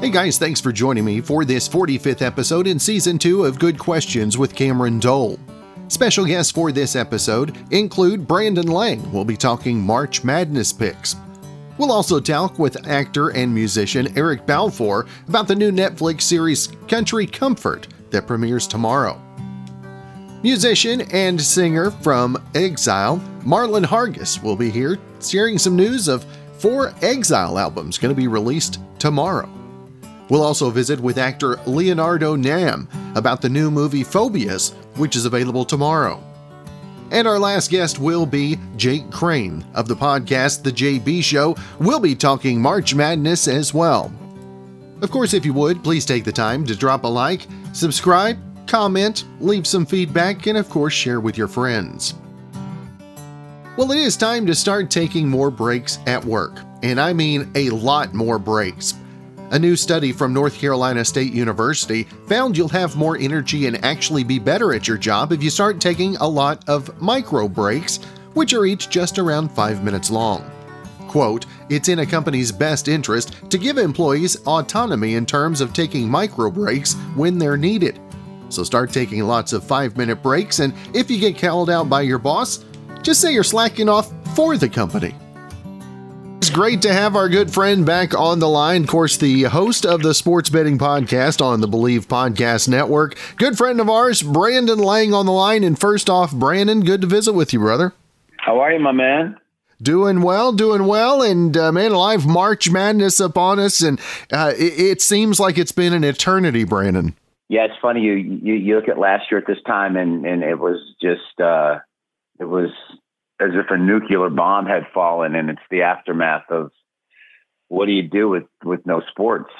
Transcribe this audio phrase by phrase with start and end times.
[0.00, 3.78] Hey guys, thanks for joining me for this 45th episode in Season 2 of Good
[3.78, 5.38] Questions with Cameron Dole.
[5.88, 9.10] Special guests for this episode include Brandon Lang.
[9.10, 11.16] We'll be talking March Madness picks.
[11.78, 17.26] We'll also talk with actor and musician Eric Balfour about the new Netflix series Country
[17.26, 19.20] Comfort that premieres tomorrow.
[20.42, 26.26] Musician and singer from Exile, Marlon Hargis, will be here sharing some news of
[26.58, 29.48] four Exile albums going to be released tomorrow.
[30.28, 35.64] We'll also visit with actor Leonardo Nam about the new movie Phobias, which is available
[35.64, 36.20] tomorrow.
[37.12, 41.54] And our last guest will be Jake Crain of the podcast The JB Show.
[41.78, 44.10] We'll be talking March Madness as well.
[45.02, 49.24] Of course, if you would, please take the time to drop a like, subscribe, comment,
[49.38, 52.14] leave some feedback, and of course, share with your friends.
[53.76, 57.68] Well, it is time to start taking more breaks at work, and I mean a
[57.68, 58.94] lot more breaks.
[59.50, 64.24] A new study from North Carolina State University found you'll have more energy and actually
[64.24, 67.98] be better at your job if you start taking a lot of micro breaks,
[68.32, 70.50] which are each just around five minutes long.
[71.06, 76.08] Quote, it's in a company's best interest to give employees autonomy in terms of taking
[76.08, 78.00] micro breaks when they're needed.
[78.48, 82.00] So start taking lots of five minute breaks, and if you get called out by
[82.00, 82.64] your boss,
[83.06, 85.14] just say you're slacking off for the company.
[86.38, 88.82] It's great to have our good friend back on the line.
[88.82, 93.16] Of course, the host of the Sports Betting Podcast on the BLEAV Podcast Network.
[93.36, 95.62] Good friend of ours, Brandon Lang on the line.
[95.62, 97.94] And first off, Brandon, good to visit with you, brother.
[98.38, 99.36] How are you, my man?
[99.80, 104.00] Doing well, doing well, and uh, man, alive March Madness upon us, and
[104.32, 107.14] uh, it, it, seems like it's been an eternity, Brandon.
[107.48, 108.00] Yeah, it's funny.
[108.00, 111.40] You, you you look at last year at this time, and and it was just
[111.42, 111.80] uh,
[112.38, 112.70] it was
[113.40, 116.70] as if a nuclear bomb had fallen and it's the aftermath of
[117.68, 119.50] what do you do with with no sports?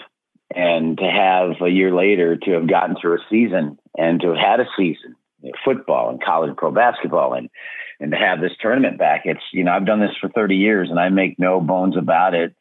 [0.54, 4.36] And to have a year later to have gotten through a season and to have
[4.36, 5.16] had a season
[5.64, 7.48] football and college pro basketball and
[8.00, 10.88] and to have this tournament back it's you know I've done this for 30 years
[10.90, 12.54] and I make no bones about it.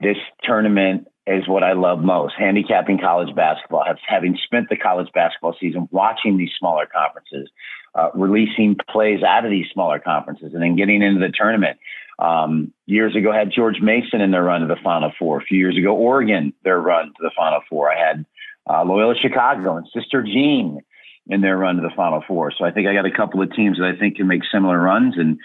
[0.00, 5.56] This tournament is what I love most handicapping college basketball having spent the college basketball
[5.58, 7.48] season watching these smaller conferences
[7.94, 11.78] uh, releasing plays out of these smaller conferences and then getting into the tournament.
[12.18, 15.38] Um, years ago, I had George Mason in their run to the Final Four.
[15.40, 17.92] A few years ago, Oregon their run to the Final Four.
[17.92, 18.26] I had
[18.68, 20.80] uh, Loyola Chicago and Sister Jean
[21.26, 22.52] in their run to the Final Four.
[22.56, 24.78] So I think I got a couple of teams that I think can make similar
[24.78, 25.14] runs.
[25.16, 25.38] And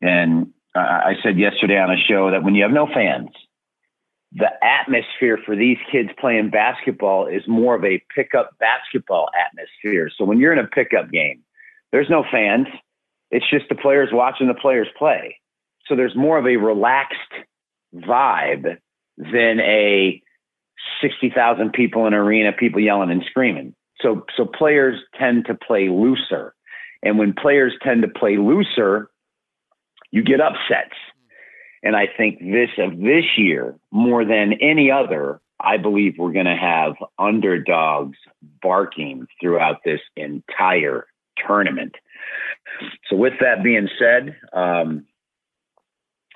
[0.00, 3.30] and I said yesterday on a show that when you have no fans,
[4.32, 10.10] the atmosphere for these kids playing basketball is more of a pickup basketball atmosphere.
[10.16, 11.42] So when you're in a pickup game
[11.94, 12.66] there's no fans.
[13.30, 15.38] It's just the players watching the players play.
[15.86, 17.14] So there's more of a relaxed
[17.94, 18.78] vibe
[19.16, 20.20] than a
[21.00, 23.76] 60,000 people in arena, people yelling and screaming.
[24.00, 26.56] So, so players tend to play looser.
[27.04, 29.08] And when players tend to play looser,
[30.10, 30.96] you get upsets.
[31.84, 36.46] And I think this of this year, more than any other, I believe we're going
[36.46, 38.18] to have underdogs
[38.60, 41.06] barking throughout this entire
[41.46, 41.94] tournament.
[43.08, 45.06] So, with that being said, um,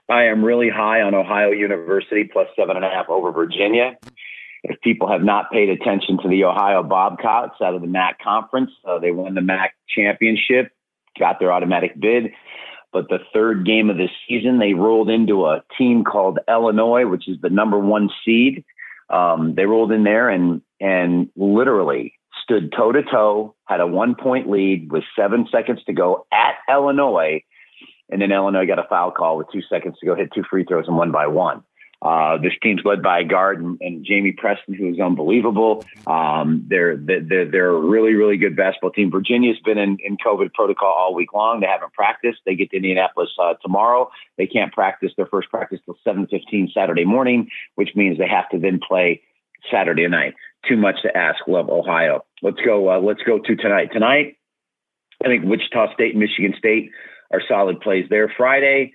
[0.08, 3.96] I am really high on Ohio University plus seven and a half over Virginia.
[4.64, 8.70] If people have not paid attention to the Ohio Bobcats out of the MAC conference,
[8.86, 10.72] uh, they won the MAC championship,
[11.18, 12.32] got their automatic bid.
[12.92, 17.28] But the third game of the season, they rolled into a team called Illinois, which
[17.28, 18.64] is the number one seed.
[19.10, 22.14] Um, they rolled in there and and literally
[22.48, 26.54] stood toe to toe, had a one point lead with seven seconds to go at
[26.68, 27.42] Illinois.
[28.10, 30.64] And then Illinois got a foul call with two seconds to go, hit two free
[30.64, 31.62] throws and one by one.
[32.00, 35.84] Uh, this team's led by a guard and, and Jamie Preston, who's unbelievable.
[36.06, 39.10] Um, they're, they're, they're a really, really good basketball team.
[39.10, 41.60] Virginia's been in, in COVID protocol all week long.
[41.60, 42.38] They haven't practiced.
[42.46, 44.10] They get to Indianapolis uh, tomorrow.
[44.36, 48.60] They can't practice their first practice till 7:15 Saturday morning, which means they have to
[48.60, 49.22] then play
[49.68, 50.34] Saturday night.
[50.68, 51.40] Too much to ask.
[51.48, 52.24] Love Ohio.
[52.42, 52.90] Let's go.
[52.90, 53.90] Uh, let's go to tonight.
[53.92, 54.36] Tonight,
[55.24, 56.90] I think Wichita State and Michigan State
[57.32, 58.32] are solid plays there.
[58.36, 58.92] Friday,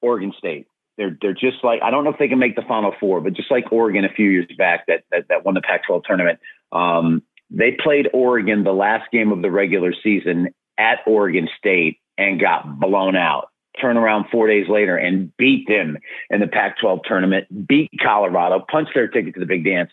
[0.00, 0.66] Oregon State.
[0.98, 3.32] They're they're just like I don't know if they can make the Final Four, but
[3.32, 6.38] just like Oregon a few years back that that, that won the Pac-12 tournament.
[6.70, 10.48] Um, they played Oregon the last game of the regular season
[10.78, 13.48] at Oregon State and got blown out.
[13.80, 15.96] Turn around four days later and beat them
[16.30, 19.90] in the Pac 12 tournament, beat Colorado, punched their ticket to the big dance,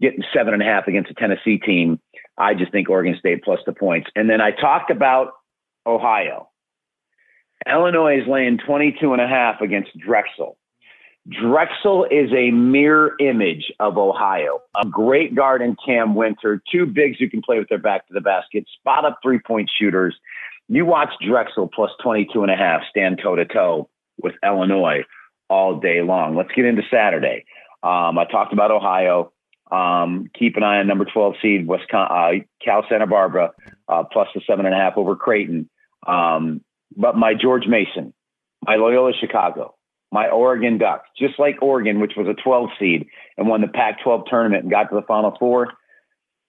[0.00, 2.00] getting seven and a half against a Tennessee team.
[2.38, 4.08] I just think Oregon State plus the points.
[4.14, 5.32] And then I talked about
[5.86, 6.48] Ohio.
[7.66, 10.56] Illinois is laying 22 and a half against Drexel.
[11.28, 14.60] Drexel is a mirror image of Ohio.
[14.80, 18.14] A great guard in Cam Wynter, two bigs who can play with their back to
[18.14, 20.16] the basket, spot up three point shooters.
[20.68, 23.88] You watch Drexel plus 22 and a half stand toe to toe
[24.22, 25.02] with Illinois
[25.50, 26.36] all day long.
[26.36, 27.44] Let's get into Saturday.
[27.82, 29.32] Um, I talked about Ohio.
[29.70, 33.52] Um, keep an eye on number 12 seed, Wisconsin, uh, Cal Santa Barbara,
[33.88, 35.68] uh, plus the seven and a half over Creighton.
[36.06, 36.62] Um,
[36.96, 38.14] but my George Mason,
[38.64, 39.74] my Loyola Chicago,
[40.10, 43.06] my Oregon Ducks, just like Oregon, which was a 12 seed
[43.36, 45.68] and won the Pac 12 tournament and got to the Final Four,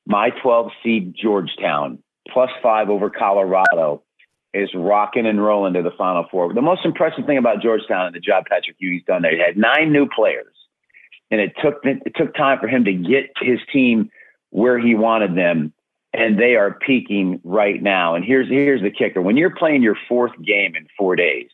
[0.06, 2.00] my 12 seed Georgetown,
[2.32, 4.04] plus five over Colorado,
[4.54, 6.54] is rocking and rolling to the Final Four.
[6.54, 9.36] The most impressive thing about Georgetown and the job Patrick Ewing's done, there.
[9.36, 10.56] he had nine new players,
[11.32, 14.12] and it took it took time for him to get his team
[14.50, 15.74] where he wanted them,
[16.14, 18.16] and they are peaking right now.
[18.16, 21.50] And here's here's the kicker: when you're playing your fourth game in four days,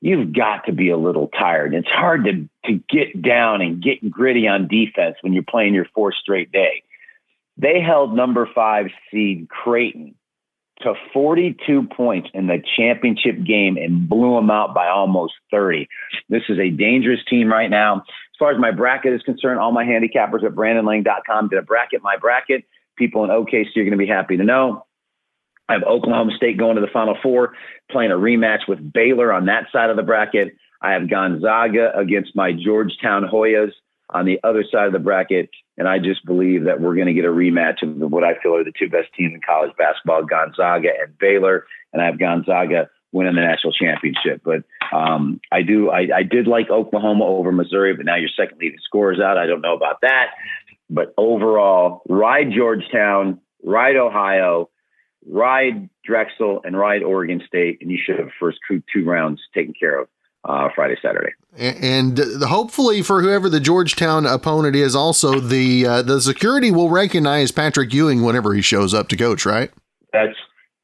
[0.00, 1.74] you've got to be a little tired.
[1.74, 5.86] It's hard to to get down and get gritty on defense when you're playing your
[5.94, 6.82] fourth straight day.
[7.56, 10.14] They held number five seed Creighton
[10.80, 15.88] to 42 points in the championship game and blew them out by almost 30.
[16.28, 18.04] This is a dangerous team right now.
[18.34, 22.02] As far as my bracket is concerned, all my handicappers at brandonlang.com did a bracket,
[22.02, 22.64] my bracket.
[22.96, 24.84] People in OKC are going to be happy to know.
[25.68, 27.54] I have Oklahoma State going to the Final Four,
[27.90, 30.56] playing a rematch with Baylor on that side of the bracket.
[30.82, 33.70] I have Gonzaga against my Georgetown Hoyas
[34.10, 35.48] on the other side of the bracket.
[35.78, 38.56] And I just believe that we're going to get a rematch of what I feel
[38.56, 41.66] are the two best teams in college basketball, Gonzaga and Baylor.
[41.92, 44.42] And I have Gonzaga winning the national championship.
[44.44, 48.58] But um, I do, I, I did like Oklahoma over Missouri, but now your second
[48.58, 49.38] leading scorers out.
[49.38, 50.32] I don't know about that.
[50.90, 54.68] But overall, ride Georgetown, ride Ohio,
[55.26, 60.02] ride Drexel, and ride Oregon State, and you should have first two rounds taken care
[60.02, 60.08] of
[60.44, 61.32] uh, Friday, Saturday.
[61.56, 67.50] And hopefully, for whoever the Georgetown opponent is, also the uh, the security will recognize
[67.50, 69.46] Patrick Ewing whenever he shows up to coach.
[69.46, 69.70] Right?
[70.12, 70.36] That's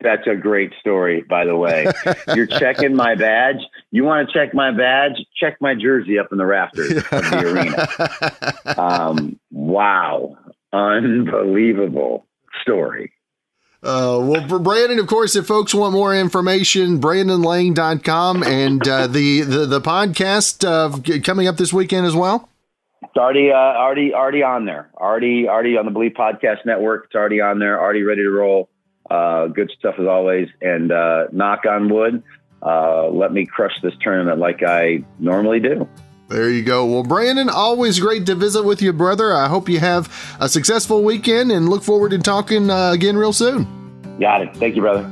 [0.02, 1.86] that's a great story, by the way.
[2.34, 3.60] You're checking my badge.
[3.90, 5.24] You want to check my badge?
[5.36, 8.80] Check my jersey up in the rafters of the arena.
[8.80, 10.36] Um, wow,
[10.72, 12.26] unbelievable
[12.62, 13.12] story.
[13.82, 19.40] Uh, well, for Brandon, of course, if folks want more information, brandonlang.com and uh, the,
[19.40, 22.50] the, the podcast uh, coming up this weekend as well.
[23.02, 24.90] It's already, uh, already, already on there.
[24.94, 27.06] Already, already on the BLEAV Podcast Network.
[27.06, 27.80] It's already on there.
[27.80, 28.68] Already ready to roll.
[29.10, 30.48] Uh, good stuff as always.
[30.62, 32.22] And uh, knock on wood,
[32.62, 35.88] let me crush this tournament like I normally do.
[36.28, 36.86] There you go.
[36.86, 39.34] Well, Brandon, always great to visit with you, brother.
[39.34, 43.32] I hope you have a successful weekend and look forward to talking uh, again real
[43.32, 43.66] soon.
[44.20, 44.56] Got it.
[44.56, 45.10] Thank you, brother.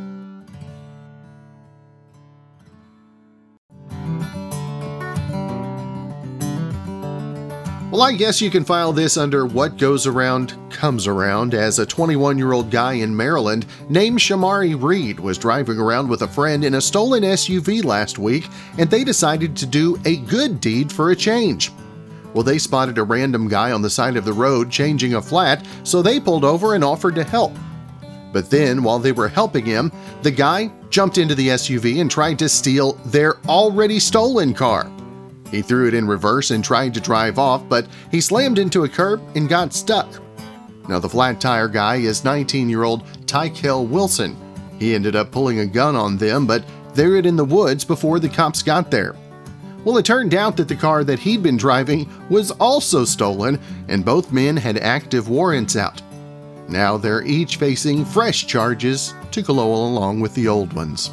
[7.91, 11.87] Well, I guess you can file this under What Goes Around Comes Around, as a
[11.87, 16.65] 21 year old guy in Maryland named Shamari Reed was driving around with a friend
[16.65, 18.47] in a stolen SUV last week,
[18.79, 21.73] and they decided to do a good deed for a change.
[22.33, 25.67] Well, they spotted a random guy on the side of the road changing a flat,
[25.83, 27.57] so they pulled over and offered to help.
[28.33, 29.91] But then, while they were helping him,
[30.23, 34.89] the guy jumped into the SUV and tried to steal their already stolen car.
[35.51, 38.89] He threw it in reverse and tried to drive off, but he slammed into a
[38.89, 40.23] curb and got stuck.
[40.89, 44.37] Now, the flat tire guy is 19 year old Tykel Wilson.
[44.79, 46.65] He ended up pulling a gun on them, but
[46.95, 49.15] they're in the woods before the cops got there.
[49.85, 54.05] Well, it turned out that the car that he'd been driving was also stolen, and
[54.05, 56.03] both men had active warrants out.
[56.69, 61.11] Now they're each facing fresh charges to go along with the old ones.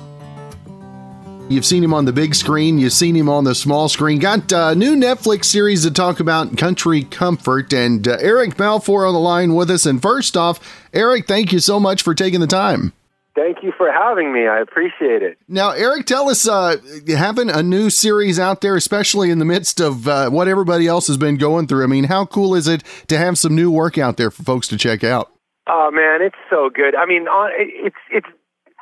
[1.47, 4.17] You've seen him on the big screen, you've seen him on the small screen.
[4.17, 9.13] Got a new Netflix series to talk about country comfort, and uh, Eric Balfour on
[9.13, 9.85] the line with us.
[9.85, 10.59] And first off,
[10.91, 12.93] Eric, thank you so much for taking the time.
[13.35, 14.47] Thank you for having me.
[14.47, 15.37] I appreciate it.
[15.47, 19.79] Now, Eric, tell us, uh, having a new series out there, especially in the midst
[19.79, 21.83] of uh, what everybody else has been going through.
[21.83, 24.67] I mean, how cool is it to have some new work out there for folks
[24.69, 25.31] to check out?
[25.67, 26.95] Oh man, it's so good.
[26.95, 27.27] I mean,
[27.59, 28.27] it's it's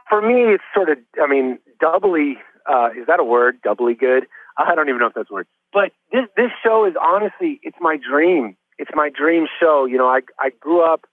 [0.07, 0.97] for me, it's sort of.
[1.21, 2.37] I mean, doubly
[2.69, 3.61] uh, is that a word?
[3.61, 4.27] Doubly good?
[4.57, 5.47] I don't even know if that's a word.
[5.71, 8.55] But this this show is honestly, it's my dream.
[8.77, 9.85] It's my dream show.
[9.85, 11.05] You know, I I grew up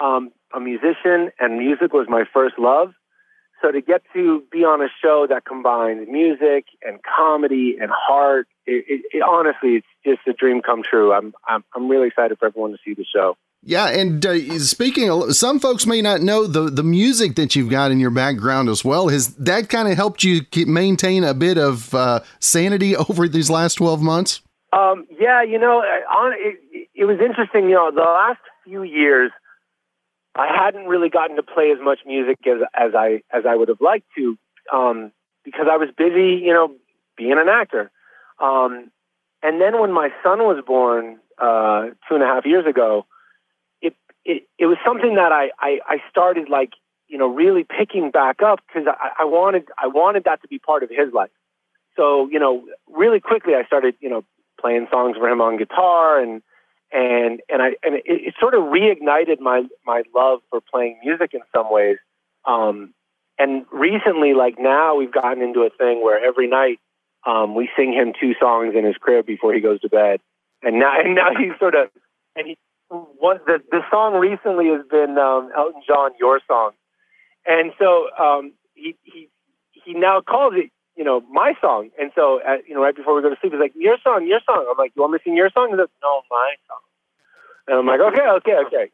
[0.00, 2.92] um, a musician, and music was my first love.
[3.62, 8.46] so to get to be on a show that combines music and comedy and heart,
[8.66, 11.12] it, it, it, honestly, it's just a dream come true.
[11.12, 13.36] I'm, I'm, I'm really excited for everyone to see the show.
[13.66, 17.70] Yeah, and uh, speaking, of, some folks may not know the the music that you've
[17.70, 19.08] got in your background as well.
[19.08, 23.48] Has that kind of helped you keep, maintain a bit of uh, sanity over these
[23.48, 24.42] last twelve months?
[24.74, 27.70] Um, yeah, you know, on, it, it was interesting.
[27.70, 29.30] You know, the last few years,
[30.34, 33.68] I hadn't really gotten to play as much music as as I as I would
[33.68, 34.36] have liked to,
[34.74, 35.10] um,
[35.42, 36.74] because I was busy, you know,
[37.16, 37.90] being an actor.
[38.38, 38.90] Um,
[39.42, 43.06] and then when my son was born uh, two and a half years ago,
[44.24, 46.72] it it, was something that I, I I started like
[47.08, 50.58] you know really picking back up because I, I wanted I wanted that to be
[50.58, 51.30] part of his life.
[51.96, 54.24] So you know, really quickly I started you know
[54.60, 56.42] playing songs for him on guitar and
[56.92, 61.34] and and I and it, it sort of reignited my my love for playing music
[61.34, 61.98] in some ways.
[62.46, 62.94] Um,
[63.38, 66.78] and recently, like now, we've gotten into a thing where every night
[67.26, 70.20] um, we sing him two songs in his crib before he goes to bed.
[70.62, 71.88] And now, and now he's sort of
[72.36, 72.58] and he
[73.46, 76.72] the the song recently has been um, Elton John, "Your Song,"
[77.46, 79.28] and so um, he he
[79.72, 81.90] he now calls it you know my song.
[81.98, 84.26] And so uh, you know right before we go to sleep, he's like, "Your song,
[84.26, 86.54] your song." I'm like, "You want me to sing your song?" He's like, "No, my
[86.68, 86.80] song."
[87.66, 88.90] And I'm like, okay, okay, okay.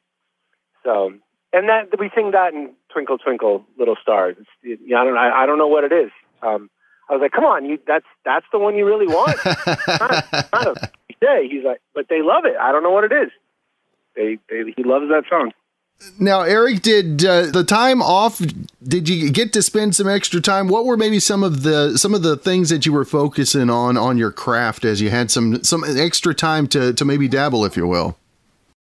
[0.85, 1.13] So,
[1.53, 4.37] and that we sing that in Twinkle Twinkle Little Stars.
[4.39, 6.11] It's, you know, I don't, I, I don't know what it is.
[6.43, 6.71] Um,
[7.09, 9.37] I was like, come on, you, that's, that's the one you really want.
[9.45, 10.91] not, not a
[11.51, 12.55] He's like, but they love it.
[12.59, 13.31] I don't know what it is.
[14.17, 15.53] They, they he loves that song.
[16.19, 18.41] Now, Eric, did uh, the time off?
[18.83, 20.69] Did you get to spend some extra time?
[20.69, 23.99] What were maybe some of the some of the things that you were focusing on
[23.99, 27.77] on your craft as you had some some extra time to to maybe dabble, if
[27.77, 28.17] you will?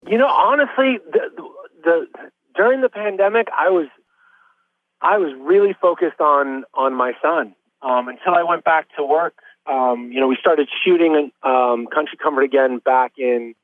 [0.08, 1.44] You know, honestly, the,
[1.84, 2.08] the
[2.56, 3.88] during the pandemic, I was
[5.02, 9.34] I was really focused on on my son um, until I went back to work.
[9.66, 13.56] Um, you know, we started shooting um, Country Comfort again back in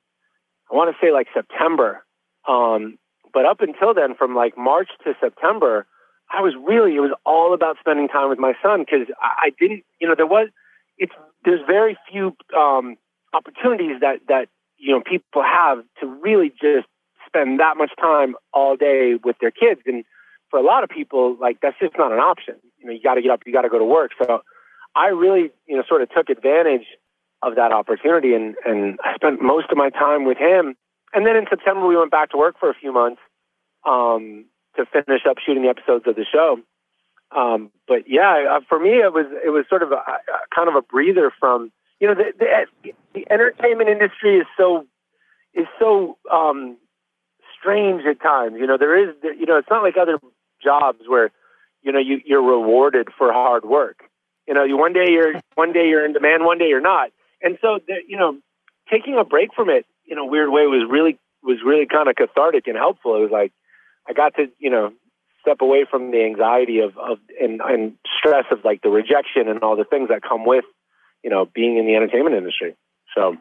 [0.75, 2.03] I want to say like September.
[2.47, 2.97] Um,
[3.33, 5.87] but up until then, from like March to September,
[6.29, 9.49] I was really it was all about spending time with my son because I, I
[9.57, 10.49] didn't, you know, there was
[10.97, 11.13] it's
[11.45, 12.97] there's very few um,
[13.33, 16.87] opportunities that that you know people have to really just
[17.25, 20.03] spend that much time all day with their kids and
[20.49, 23.15] for a lot of people like that's just not an option you know you got
[23.15, 24.41] to get up you got to go to work so
[24.95, 26.85] i really you know sort of took advantage
[27.41, 30.75] of that opportunity and and i spent most of my time with him
[31.13, 33.21] and then in september we went back to work for a few months
[33.85, 36.57] um to finish up shooting the episodes of the show
[37.35, 40.69] um but yeah uh, for me it was it was sort of a, a kind
[40.69, 44.85] of a breather from you know the, the the entertainment industry is so
[45.53, 46.77] is so um,
[47.57, 48.55] strange at times.
[48.59, 50.19] You know, there is you know it's not like other
[50.63, 51.31] jobs where
[51.81, 54.03] you know you, you're rewarded for hard work.
[54.47, 57.09] You know, you one day you're one day you're in demand, one day you're not,
[57.45, 58.37] and so the, you know
[58.91, 62.15] taking a break from it in a weird way was really was really kind of
[62.15, 63.15] cathartic and helpful.
[63.15, 63.53] It was like
[64.09, 64.91] I got to you know
[65.41, 69.61] step away from the anxiety of of and, and stress of like the rejection and
[69.61, 70.65] all the things that come with
[71.23, 72.75] you know being in the entertainment industry.
[73.15, 73.37] So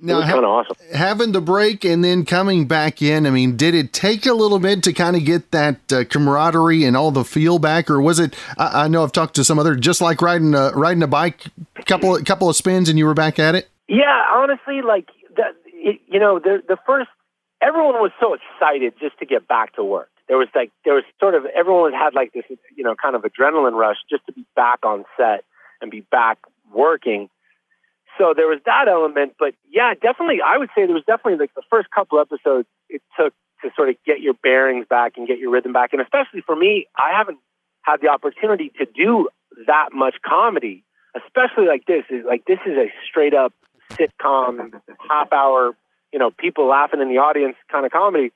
[0.00, 0.76] now, kind of awesome.
[0.94, 4.58] Having the break and then coming back in, I mean, did it take a little
[4.58, 8.20] bit to kind of get that uh, camaraderie and all the feel back, or was
[8.20, 8.36] it?
[8.56, 11.46] I, I, know I've talked to some other, just like riding a riding a bike,
[11.86, 13.68] couple couple of spins, and you were back at it.
[13.88, 17.08] Yeah, honestly, like that, it, you know, the the first,
[17.60, 20.10] everyone was so excited just to get back to work.
[20.28, 22.44] There was like there was sort of everyone had like this,
[22.76, 25.44] you know, kind of adrenaline rush just to be back on set
[25.80, 26.38] and be back
[26.72, 27.30] working
[28.18, 31.54] so there was that element, but yeah, definitely, I would say there was definitely like
[31.54, 33.32] the first couple episodes it took
[33.62, 35.92] to sort of get your bearings back and get your rhythm back.
[35.92, 37.38] And especially for me, I haven't
[37.82, 39.28] had the opportunity to do
[39.66, 40.84] that much comedy,
[41.16, 42.04] especially like this.
[42.10, 43.52] Is like this is a straight up
[43.92, 44.72] sitcom,
[45.08, 45.74] half hour,
[46.12, 48.32] you know, people laughing in the audience kind of comedy.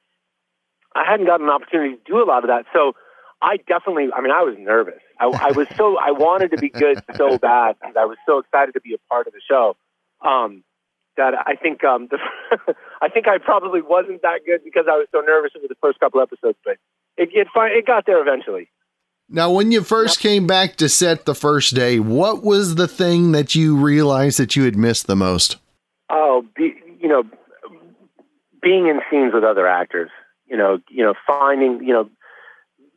[0.95, 2.95] I hadn't gotten an opportunity to do a lot of that, so
[3.43, 4.09] I definitely.
[4.15, 5.01] I mean, I was nervous.
[5.19, 8.39] I, I was so I wanted to be good so bad because I was so
[8.39, 9.77] excited to be a part of the show.
[10.25, 10.63] Um,
[11.17, 12.19] that I think um, the,
[13.03, 16.01] I think I probably wasn't that good because I was so nervous over the first
[16.01, 16.77] couple episodes, but
[17.17, 18.71] it it, it got there eventually.
[19.29, 23.33] Now, when you first came back to set the first day, what was the thing
[23.33, 25.57] that you realized that you had missed the most?
[26.11, 27.25] Oh, be, you know,
[28.63, 30.11] being in scenes with other actors.
[30.47, 32.11] You know, you know, finding, you know,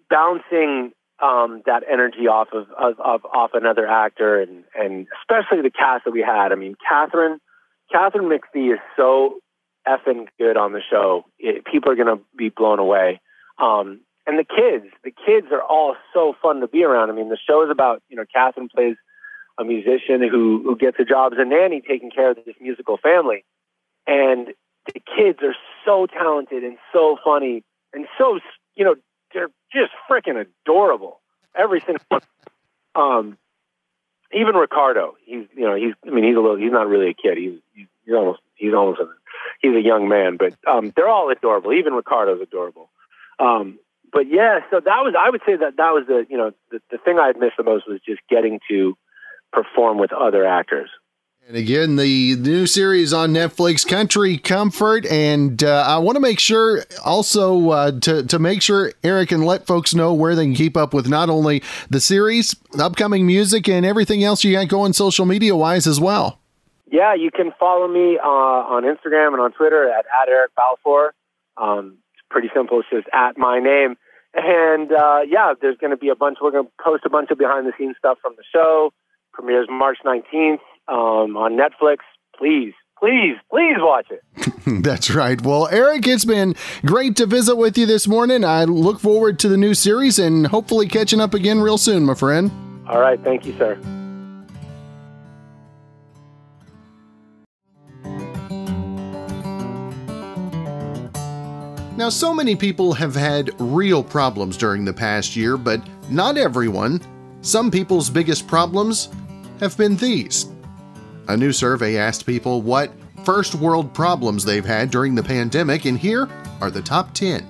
[0.10, 5.72] bouncing um, that energy off of, of, of, off another actor and and especially the
[5.72, 6.52] cast that we had.
[6.52, 7.40] I mean, Catherine
[7.92, 9.40] Katharine McPhee is so
[9.88, 11.26] effing good on the show.
[11.40, 13.22] It, people are going to be blown away.
[13.60, 17.12] Um, and the kids, the kids are all so fun to be around.
[17.12, 18.98] I mean, the show is about you know Katharine plays
[19.58, 22.98] a musician who who gets a job as a nanny taking care of this musical
[22.98, 23.46] family,
[24.08, 24.48] and
[24.94, 27.64] the kids are so talented and so funny
[27.96, 28.40] and so
[28.76, 28.96] you know
[29.36, 31.20] they're just freaking adorable.
[31.54, 32.22] Every single one.
[32.96, 33.38] Um,
[34.34, 37.14] even Ricardo, he's you know he's I mean he's a little he's not really a
[37.14, 37.38] kid.
[37.38, 39.08] He's he's, almost he's almost a,
[39.62, 41.74] he's a young man, but um, they're all adorable.
[41.74, 42.90] Even Ricardo's adorable.
[43.40, 43.78] Um,
[44.12, 46.82] but yeah, so that was I would say that that was the you know the,
[46.90, 48.98] the thing I had missed the most was just getting to
[49.52, 50.90] perform with other actors.
[51.48, 56.40] And again, the new series on Netflix, Country Comfort, and uh, I want to make
[56.40, 60.56] sure also uh, to to make sure Eric and let folks know where they can
[60.56, 64.94] keep up with not only the series, upcoming music, and everything else you got going
[64.94, 66.40] social media wise as well.
[66.92, 71.14] Yeah, you can follow me uh, on Instagram and on Twitter at, at Eric Balfour.
[71.58, 72.80] Um, it's pretty simple.
[72.80, 73.98] It's just at my name.
[74.34, 76.40] And uh, yeah, there's going to be a bunch.
[76.42, 78.92] We're going to post a bunch of behind the scenes stuff from the show.
[79.32, 80.58] Premieres March 19th
[80.88, 81.98] um, on Netflix.
[82.38, 84.24] Please, please, please watch it.
[84.84, 85.42] That's right.
[85.42, 88.44] Well, Eric, it's been great to visit with you this morning.
[88.44, 92.16] I look forward to the new series and hopefully catching up again real soon, my
[92.16, 92.52] friend.
[92.88, 93.20] All right.
[93.24, 93.80] Thank you, sir.
[101.98, 107.00] Now, so many people have had real problems during the past year, but not everyone.
[107.42, 109.08] Some people's biggest problems
[109.62, 110.48] have been these.
[111.28, 112.92] A new survey asked people what
[113.24, 116.30] first world problems they've had during the pandemic, and here
[116.62, 117.46] are the top 10.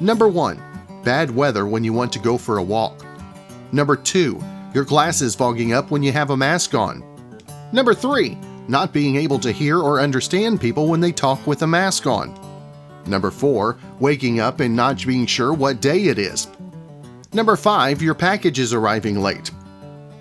[0.00, 0.60] Number 1.
[1.04, 3.04] Bad weather when you want to go for a walk.
[3.72, 4.42] Number 2.
[4.72, 7.04] Your glasses fogging up when you have a mask on.
[7.72, 8.38] Number 3.
[8.68, 12.34] Not being able to hear or understand people when they talk with a mask on.
[13.06, 13.76] Number 4.
[14.00, 16.48] Waking up and not being sure what day it is.
[17.34, 18.00] Number 5.
[18.00, 19.50] Your package is arriving late.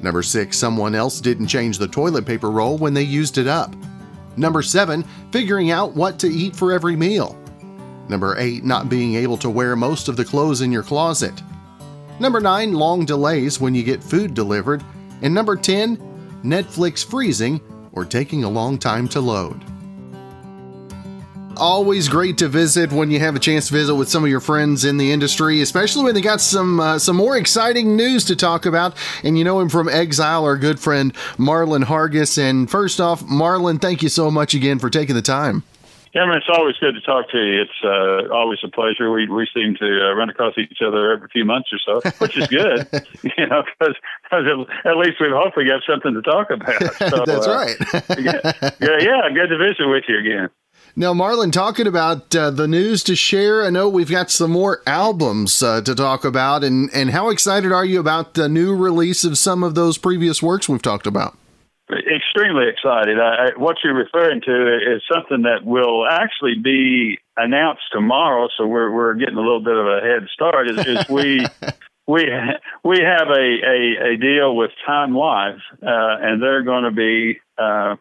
[0.03, 0.55] Number 6.
[0.55, 3.73] Someone else didn't change the toilet paper roll when they used it up.
[4.35, 5.03] Number 7.
[5.31, 7.39] Figuring out what to eat for every meal.
[8.09, 8.65] Number 8.
[8.65, 11.41] Not being able to wear most of the clothes in your closet.
[12.19, 12.73] Number 9.
[12.73, 14.83] Long delays when you get food delivered.
[15.21, 15.97] And number 10.
[16.43, 17.61] Netflix freezing
[17.93, 19.63] or taking a long time to load.
[21.63, 24.41] Always great to visit when you have a chance to visit with some of your
[24.41, 28.35] friends in the industry, especially when they got some uh, some more exciting news to
[28.35, 28.97] talk about.
[29.23, 32.37] And you know him from Exile, our good friend Marlon Hargis.
[32.37, 35.63] And first off, Marlon, thank you so much again for taking the time.
[36.11, 37.61] Cameron, it's always good to talk to you.
[37.61, 39.09] It's uh, always a pleasure.
[39.13, 42.37] We we seem to uh, run across each other every few months or so, which
[42.37, 42.89] is good,
[43.37, 43.95] you know, because
[44.83, 46.73] at least we've hopefully got something to talk about.
[47.09, 48.19] So, That's uh, right.
[48.19, 50.49] yeah, yeah, yeah, good to visit with you again.
[50.95, 54.83] Now, Marlon, talking about uh, the news to share, I know we've got some more
[54.85, 59.23] albums uh, to talk about, and, and how excited are you about the new release
[59.23, 61.35] of some of those previous works we've talked about?
[61.89, 63.19] Extremely excited.
[63.19, 68.91] I, what you're referring to is something that will actually be announced tomorrow, so we're
[68.91, 70.69] we're getting a little bit of a head start.
[70.69, 71.45] Is, is we
[72.07, 72.25] we
[72.83, 77.39] we have a, a, a deal with Time Life, uh, and they're going to be
[77.57, 77.95] uh,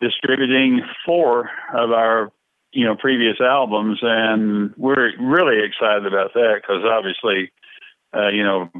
[0.00, 2.32] distributing four of our
[2.72, 7.52] you know previous albums, and we're really excited about that because obviously.
[8.16, 8.70] Uh, you know,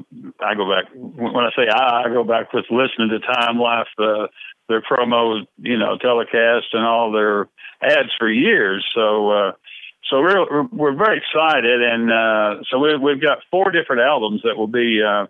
[0.41, 3.89] I go back when I say I, I go back with listening to Time Life,
[3.99, 4.29] uh,
[4.69, 7.49] their promo, you know, telecast and all their
[7.83, 8.87] ads for years.
[8.95, 9.53] So, uh,
[10.09, 14.57] so we're we're very excited, and uh, so we, we've got four different albums that
[14.57, 15.27] will be uh,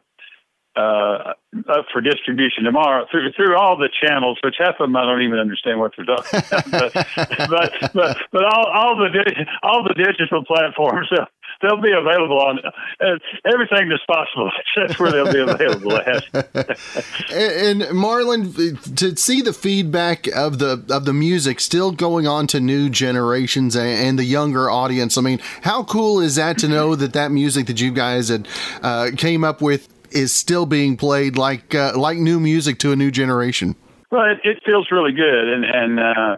[0.76, 1.32] uh,
[1.68, 5.22] up for distribution tomorrow through through all the channels, which half of them I don't
[5.22, 6.92] even understand what they're talking about.
[6.94, 11.24] but, but but but all all the all the digital platforms uh,
[11.62, 12.58] they'll be available on
[13.00, 13.18] uh,
[13.52, 14.50] everything that's possible.
[14.76, 16.24] That's where they'll be available at.
[17.32, 22.46] and, and Marlon, to see the feedback of the of the music still going on
[22.48, 25.16] to new generations and, and the younger audience.
[25.16, 28.46] I mean, how cool is that to know that that music that you guys had
[28.82, 32.96] uh, came up with is still being played like uh, like new music to a
[32.96, 33.76] new generation.
[34.10, 36.36] Well, it, it feels really good, and and uh,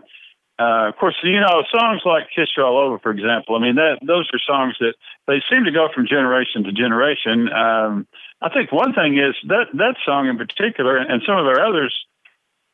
[0.59, 3.57] uh, of course, you know, songs like "Kiss You All Over," for example.
[3.57, 4.95] I mean, that those are songs that
[5.27, 7.49] they seem to go from generation to generation.
[7.53, 8.07] Um,
[8.43, 11.95] I think one thing is that that song in particular, and some of their others,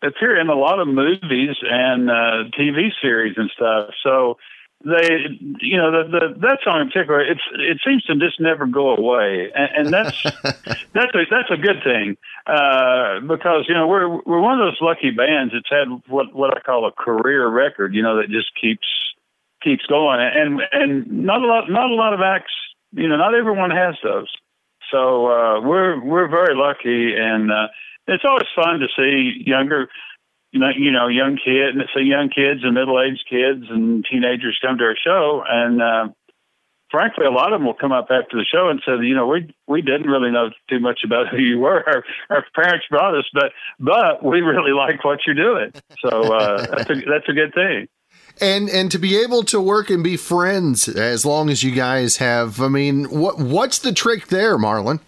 [0.03, 3.91] appear in a lot of movies and uh, TV series and stuff.
[4.03, 4.39] So
[4.85, 8.67] they, you know, the, the that song in particular, it's it seems to just never
[8.67, 10.23] go away, and, and that's
[10.93, 14.79] that's a that's a good thing uh, because you know we're we're one of those
[14.81, 18.51] lucky bands that's had what what I call a career record, you know, that just
[18.61, 18.87] keeps
[19.63, 22.53] keeps going, and and not a lot not a lot of acts
[22.95, 24.33] you know, not everyone has those.
[24.91, 27.69] So uh, we're we're very lucky, and uh,
[28.07, 29.89] it's always fun to see younger,
[30.55, 34.57] you know, you know, young kids, see young kids and middle aged kids and teenagers
[34.63, 36.09] come to our show, and uh,
[36.93, 39.27] frankly, a lot of them will come up after the show and say, you know,
[39.27, 41.83] we we didn't really know too much about who you were.
[41.85, 45.73] Our, our parents brought us, but but we really like what you're doing.
[46.01, 47.89] So uh, that's a that's a good thing
[48.41, 52.17] and and to be able to work and be friends as long as you guys
[52.17, 54.99] have i mean what what's the trick there marlon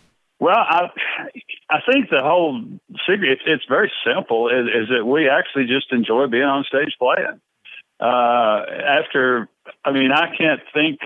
[0.41, 0.89] well i
[1.71, 2.63] i think the whole
[3.07, 7.41] secret it's, very simple is, is, that we actually just enjoy being on stage playing
[8.01, 9.49] uh, after
[9.85, 11.01] i mean i can't think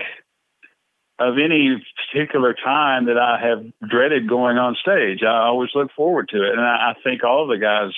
[1.19, 6.29] of any particular time that i have dreaded going on stage i always look forward
[6.29, 7.93] to it and i, I think all the guys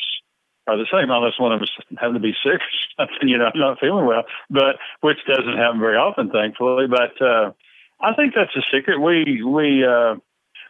[0.68, 2.72] are the same, unless one of us happen to be sick or
[3.06, 6.88] something, you know, I'm not feeling well, but which doesn't happen very often, thankfully.
[6.88, 7.52] But uh,
[8.00, 9.00] I think that's a secret.
[9.00, 10.16] We we uh,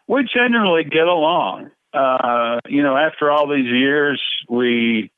[0.07, 1.71] we generally get along.
[1.93, 5.11] Uh, you know, after all these years, we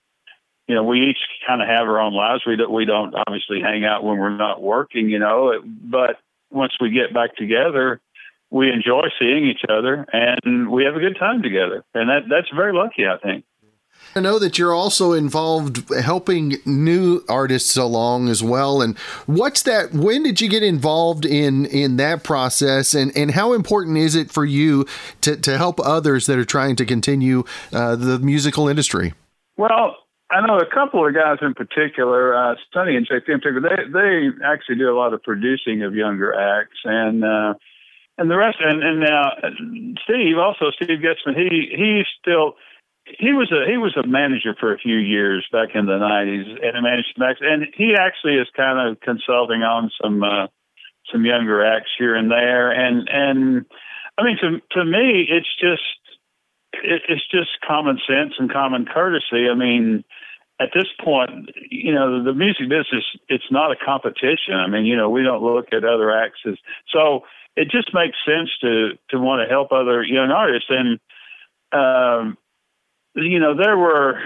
[0.68, 2.44] you know we each kind of have our own lives.
[2.46, 6.18] We don't we don't obviously hang out when we're not working, you know, but
[6.52, 8.02] once we get back together,
[8.50, 12.50] we enjoy seeing each other and we have a good time together, and that that's
[12.56, 13.46] very lucky, I think.
[14.18, 18.82] I know that you're also involved helping new artists along as well.
[18.82, 19.92] And what's that?
[19.92, 22.94] When did you get involved in in that process?
[22.94, 24.86] And and how important is it for you
[25.20, 29.14] to to help others that are trying to continue uh, the musical industry?
[29.58, 29.98] Well,
[30.32, 33.70] I know a couple of guys in particular, uh, Sonny and JP in particular.
[33.70, 37.24] They they actually do a lot of producing of younger acts and.
[37.24, 37.54] Uh,
[38.18, 39.34] and the rest, and, and now
[40.06, 42.56] Steve, also Steve Goetzman, he he's still
[43.06, 46.48] he was a he was a manager for a few years back in the nineties,
[46.62, 47.40] and managed Max.
[47.42, 50.48] And he actually is kind of consulting on some uh,
[51.12, 52.72] some younger acts here and there.
[52.72, 53.66] And and
[54.18, 55.84] I mean, to to me, it's just
[56.74, 59.50] it, it's just common sense and common courtesy.
[59.52, 60.04] I mean,
[60.60, 64.56] at this point, you know, the, the music business it's not a competition.
[64.56, 66.56] I mean, you know, we don't look at other acts as
[66.92, 67.22] so.
[67.56, 71.00] It just makes sense to to want to help other young artists and.
[71.72, 72.38] Um,
[73.16, 74.20] you know, there were,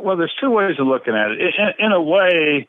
[0.00, 1.54] well, there's two ways of looking at it.
[1.58, 2.68] In, in a way,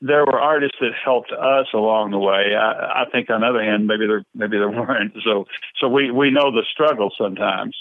[0.00, 2.54] there were artists that helped us along the way.
[2.54, 5.14] I, I think on the other hand, maybe there maybe there weren't.
[5.24, 5.46] So
[5.80, 7.76] so we we know the struggle sometimes.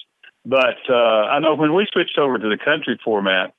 [0.45, 3.53] But uh, I know when we switched over to the country format,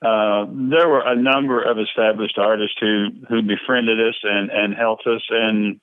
[0.00, 5.06] uh, there were a number of established artists who who befriended us and and helped
[5.06, 5.80] us, and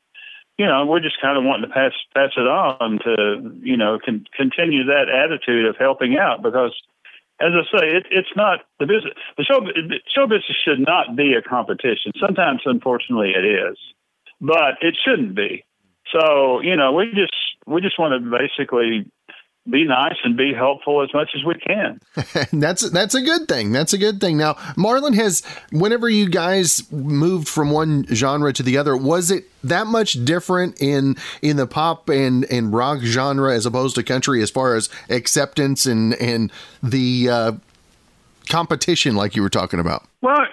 [0.60, 3.98] you know, we're just kind of wanting to pass pass it on to you know
[4.04, 6.76] con- continue that attitude of helping out because,
[7.40, 9.14] as I say, it, it's not the business.
[9.38, 9.62] The show
[10.14, 12.12] show business should not be a competition.
[12.20, 13.78] Sometimes, unfortunately, it is,
[14.42, 15.64] but it shouldn't be.
[16.12, 17.32] So you know, we just
[17.66, 19.10] we just want to basically
[19.70, 22.00] be nice and be helpful as much as we can.
[22.60, 23.72] that's that's a good thing.
[23.72, 24.38] That's a good thing.
[24.38, 29.46] Now, Marlon has whenever you guys moved from one genre to the other, was it
[29.64, 34.42] that much different in in the pop and and rock genre as opposed to country
[34.42, 36.52] as far as acceptance and and
[36.82, 37.52] the uh,
[38.50, 40.06] competition like you were talking about?
[40.22, 40.46] Well,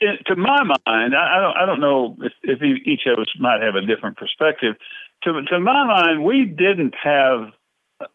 [0.00, 3.74] to my mind, I don't I don't know if, if each of us might have
[3.74, 4.76] a different perspective.
[5.22, 7.52] To, to my mind, we didn't have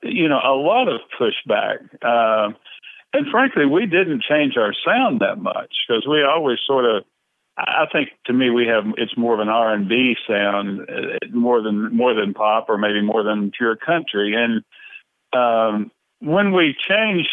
[0.03, 1.79] you know, a lot of pushback.
[2.01, 2.53] Uh,
[3.13, 7.03] and frankly, we didn't change our sound that much because we always sort of.
[7.57, 11.27] I think to me we have it's more of an R and B sound uh,
[11.33, 14.33] more than more than pop or maybe more than pure country.
[14.33, 14.63] And
[15.37, 17.29] um, when we changed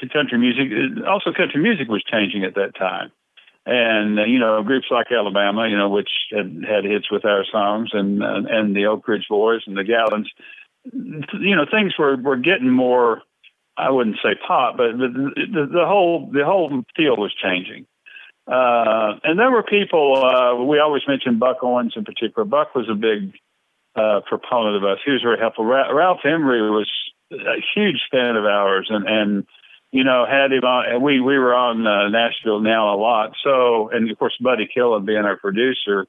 [0.00, 0.72] to country music,
[1.08, 3.12] also country music was changing at that time.
[3.64, 7.44] And uh, you know groups like Alabama, you know, which had had hits with our
[7.50, 10.26] songs, and uh, and the Oak Ridge Boys and the Gatlins,
[10.92, 13.22] you know, things were, were getting more,
[13.76, 17.86] I wouldn't say pop, but the, the, the whole, the whole field was changing.
[18.46, 22.44] Uh, and there were people, uh, we always mention Buck Owens in particular.
[22.44, 23.32] Buck was a big,
[23.96, 24.98] uh, proponent of us.
[25.04, 25.64] He was very helpful.
[25.64, 26.90] Ra- Ralph Emery was
[27.32, 29.46] a huge fan of ours and, and,
[29.92, 33.34] you know, had him on, And we, we were on uh, Nashville now a lot.
[33.42, 36.06] So, and of course, Buddy Killen being our producer.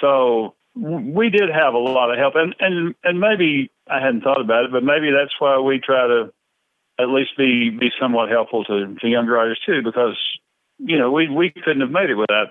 [0.00, 4.40] So we did have a lot of help, and and and maybe I hadn't thought
[4.40, 6.32] about it, but maybe that's why we try to
[6.98, 10.18] at least be be somewhat helpful to, to younger artists too, because
[10.78, 12.48] you know we we couldn't have made it without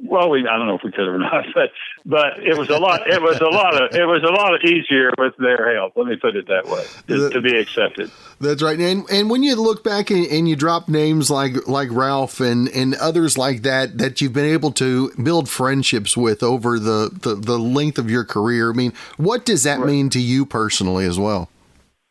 [0.00, 1.70] well, we I don't know if we could or not, but
[2.04, 3.06] but it was a lot.
[3.06, 5.92] It was a lot of it was a lot easier with their help.
[5.96, 8.10] Let me put it that way to, to be accepted.
[8.40, 8.78] That's right.
[8.78, 12.68] And and when you look back and, and, you drop names like like Ralph and
[12.68, 17.34] and others like that that you've been able to build friendships with over the the,
[17.34, 18.70] the length of your career.
[18.70, 19.86] I mean, what does that right.
[19.86, 21.48] mean to you personally as well?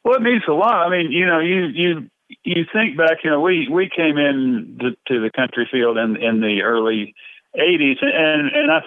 [0.03, 0.87] Well, it means a lot.
[0.87, 2.09] I mean, you know, you you
[2.43, 3.17] you think back.
[3.23, 7.13] You know, we we came in to, to the country field in in the early
[7.55, 8.81] 80s, and and I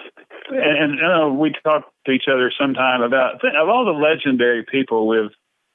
[0.49, 5.07] and, and uh, we talked to each other sometime about of all the legendary people
[5.07, 5.31] we've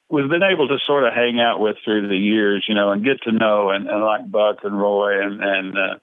[0.09, 3.03] we've been able to sort of hang out with through the years, you know, and
[3.03, 5.95] get to know, and, and like Buck and Roy and and uh,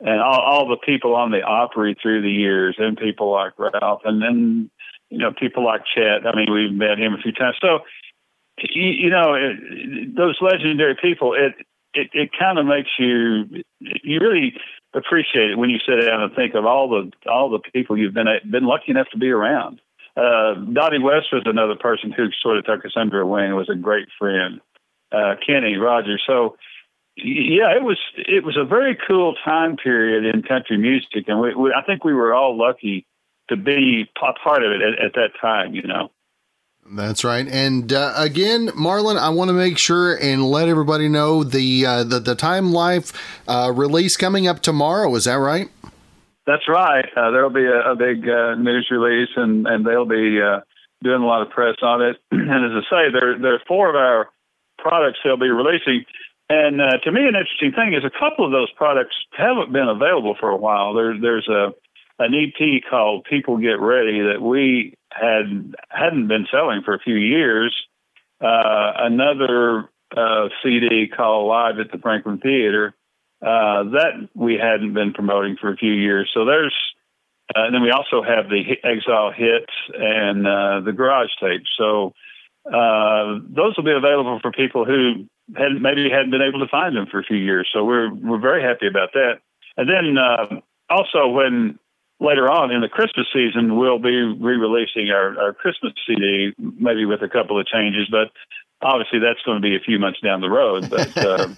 [0.00, 4.02] and all, all the people on the Opry through the years, and people like Ralph,
[4.04, 4.70] and then
[5.10, 6.26] you know people like Chet.
[6.26, 7.56] I mean, we've met him a few times.
[7.60, 7.80] So
[8.58, 11.54] you, you know, it, those legendary people, it
[11.94, 14.54] it, it kind of makes you you really
[14.94, 18.14] appreciate it when you sit down and think of all the all the people you've
[18.14, 19.80] been been lucky enough to be around.
[20.16, 23.54] Uh, Dottie West was another person who sort of took us under wing.
[23.54, 24.60] Was a great friend.
[25.10, 26.22] Uh, Kenny Rogers.
[26.26, 26.56] So
[27.16, 31.54] yeah, it was it was a very cool time period in country music, and we,
[31.54, 33.06] we I think we were all lucky
[33.48, 35.74] to be a part of it at, at that time.
[35.74, 36.10] You know.
[36.90, 37.46] That's right.
[37.46, 42.04] And uh, again, Marlon, I want to make sure and let everybody know the uh,
[42.04, 43.12] the, the Time Life
[43.48, 45.14] uh, release coming up tomorrow.
[45.14, 45.70] Is that right?
[46.46, 47.06] That's right.
[47.16, 50.60] Uh, there'll be a, a big uh, news release, and and they'll be uh,
[51.02, 52.16] doing a lot of press on it.
[52.30, 54.28] and as I say, there there are four of our
[54.78, 56.04] products they'll be releasing.
[56.50, 60.36] And to me, an interesting thing is a couple of those products haven't been available
[60.38, 60.92] for a while.
[60.92, 61.72] There, there's a
[62.18, 67.16] an EP called People Get Ready that we had hadn't been selling for a few
[67.16, 67.74] years.
[68.40, 72.94] Uh, another uh, CD called Live at the Franklin Theater
[73.42, 76.30] uh, that we hadn't been promoting for a few years.
[76.32, 76.74] So there's,
[77.54, 81.70] uh, and then we also have the Exile hits and uh, the garage tapes.
[81.76, 82.14] So
[82.66, 86.96] uh, those will be available for people who had maybe hadn't been able to find
[86.96, 87.68] them for a few years.
[87.72, 89.40] So we're we're very happy about that.
[89.76, 91.78] And then also when
[92.22, 97.22] later on in the Christmas season, we'll be re-releasing our, our Christmas CD, maybe with
[97.22, 98.30] a couple of changes, but
[98.80, 100.88] obviously that's going to be a few months down the road.
[100.88, 101.48] But uh,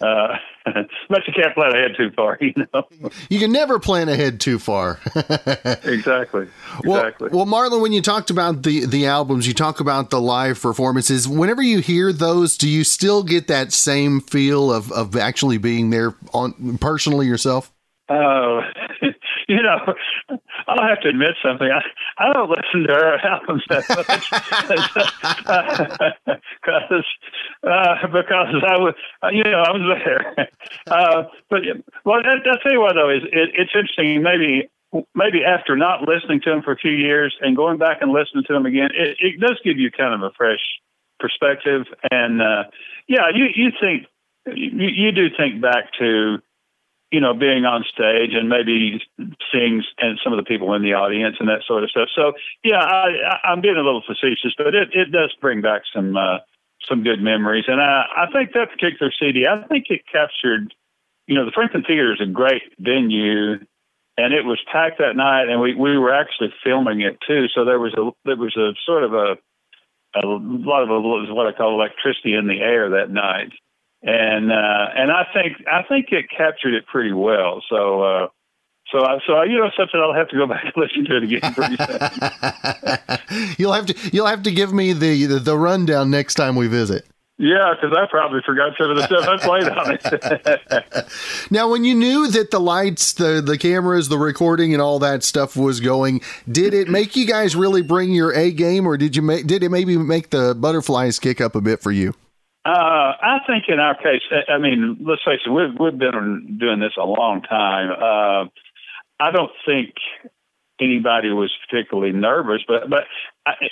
[0.00, 0.36] uh,
[1.08, 2.88] but you can't plan ahead too far, you know.
[3.28, 5.00] You can never plan ahead too far.
[5.14, 6.48] exactly.
[6.84, 7.28] Exactly.
[7.30, 10.60] Well, well, Marlon, when you talked about the the albums, you talk about the live
[10.60, 11.28] performances.
[11.28, 15.90] Whenever you hear those, do you still get that same feel of of actually being
[15.90, 17.72] there on personally yourself?
[18.10, 18.62] Oh,
[19.48, 19.78] you know,
[20.66, 21.68] I'll have to admit something.
[21.68, 21.80] I,
[22.18, 24.30] I don't listen to her albums that much
[26.62, 27.06] because
[27.62, 28.94] uh, because I was
[29.32, 30.48] you know I was there.
[30.86, 31.62] Uh, but
[32.04, 34.22] well, I'll tell you what though is it, it's interesting.
[34.22, 34.70] Maybe
[35.14, 38.44] maybe after not listening to them for a few years and going back and listening
[38.46, 40.60] to them again, it, it does give you kind of a fresh
[41.20, 41.84] perspective.
[42.10, 42.64] And uh,
[43.06, 44.06] yeah, you you think
[44.46, 46.38] you, you do think back to
[47.10, 49.00] you know, being on stage and maybe
[49.50, 52.08] seeing and some of the people in the audience and that sort of stuff.
[52.14, 56.16] So yeah, I, I'm being a little facetious, but it, it does bring back some
[56.16, 56.38] uh,
[56.86, 57.64] some good memories.
[57.66, 60.74] And I, I think that particular CD, I think it captured,
[61.26, 63.52] you know, the Franklin Theater is a great venue,
[64.16, 67.46] and it was packed that night, and we we were actually filming it too.
[67.54, 69.38] So there was a there was a sort of a
[70.14, 71.00] a lot of a,
[71.34, 73.52] what I call electricity in the air that night
[74.02, 77.62] and uh, and I think I think it captured it pretty well.
[77.68, 78.26] So uh,
[78.92, 81.24] so I, so you know something I'll have to go back and listen to it
[81.24, 83.54] again pretty soon.
[83.58, 86.68] you'll have to you'll have to give me the, the, the rundown next time we
[86.68, 87.04] visit.
[87.40, 91.06] Yeah, because I probably forgot some of the stuff I played on it.
[91.52, 95.22] now, when you knew that the lights, the the cameras, the recording, and all that
[95.22, 99.14] stuff was going, did it make you guys really bring your A game, or did
[99.14, 102.12] you make did it maybe make the butterflies kick up a bit for you?
[102.64, 106.80] Uh, I think in our case, I mean, let's face it, we've we've been doing
[106.80, 107.90] this a long time.
[107.92, 108.48] Uh,
[109.20, 109.94] I don't think
[110.80, 113.04] anybody was particularly nervous, but but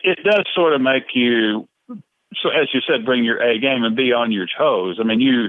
[0.03, 3.97] it does sort of make you, so as you said, bring your A game and
[3.97, 4.99] be on your toes.
[5.01, 5.49] I mean, you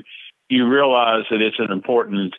[0.50, 2.36] you realize that it's an important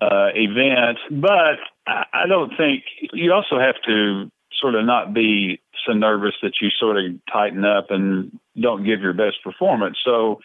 [0.00, 5.60] uh, event, but I, I don't think you also have to sort of not be
[5.86, 9.98] so nervous that you sort of tighten up and don't give your best performance.
[10.04, 10.40] So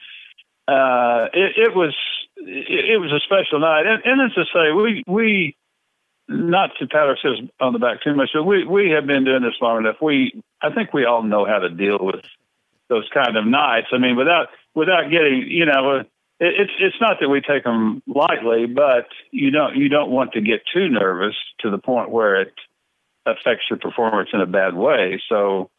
[0.68, 1.96] uh, it, it was
[2.38, 5.56] it, it was a special night, and, and as I say, we we
[6.28, 9.44] not to pat ourselves on the back too much, but we we have been doing
[9.44, 9.98] this long enough.
[10.02, 12.24] We I think we all know how to deal with
[12.90, 13.88] those kind of nights.
[13.92, 16.08] I mean, without without getting you know it,
[16.40, 20.42] it's it's not that we take them lightly, but you don't you don't want to
[20.42, 22.54] get too nervous to the point where it
[23.26, 25.22] affects your performance in a bad way.
[25.30, 25.70] So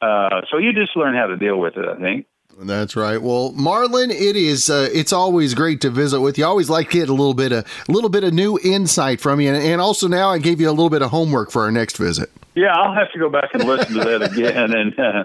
[0.00, 1.86] uh, so you just learn how to deal with it.
[1.86, 2.26] I think.
[2.58, 3.22] That's right.
[3.22, 6.44] Well, Marlon, it is uh, it's always great to visit with you.
[6.44, 9.20] I always like to get a little bit of a little bit of new insight
[9.20, 11.62] from you, and, and also now I gave you a little bit of homework for
[11.62, 12.30] our next visit.
[12.54, 14.74] Yeah, I'll have to go back and listen to that again.
[14.80, 15.24] And uh,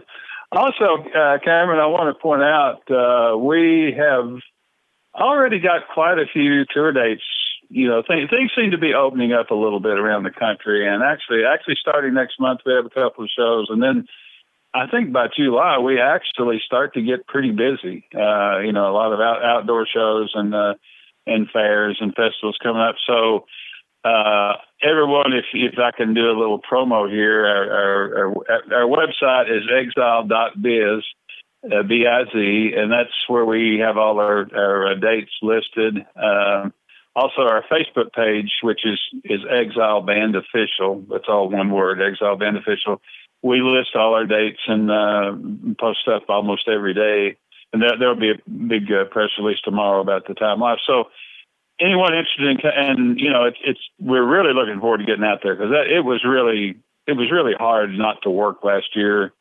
[0.51, 4.39] also, uh, Cameron, I want to point out uh, we have
[5.13, 7.23] already got quite a few tour dates.
[7.69, 10.87] You know, th- things seem to be opening up a little bit around the country,
[10.87, 14.07] and actually, actually starting next month, we have a couple of shows, and then
[14.75, 18.07] I think by July we actually start to get pretty busy.
[18.13, 20.73] Uh, you know, a lot of out- outdoor shows and uh,
[21.25, 22.95] and fairs and festivals coming up.
[23.07, 23.45] So
[24.03, 28.87] uh, everyone, if if I can do a little promo here, our our, our, our
[28.87, 31.03] website is exile.biz,
[31.71, 36.05] uh, B-I-Z, and that's where we have all our our uh, dates listed.
[36.15, 36.73] Um,
[37.15, 41.05] also, our Facebook page, which is is Exile Band Official.
[41.09, 43.01] That's all one word, Exile Band Official.
[43.41, 45.33] We list all our dates and uh,
[45.79, 47.37] post stuff almost every day.
[47.71, 50.79] And there, there'll be a big uh, press release tomorrow about the time life.
[50.85, 51.05] So
[51.79, 55.39] anyone interested in, and you know, it's, it's we're really looking forward to getting out
[55.41, 56.75] there because that it was really
[57.07, 59.31] it was really hard not to work last year.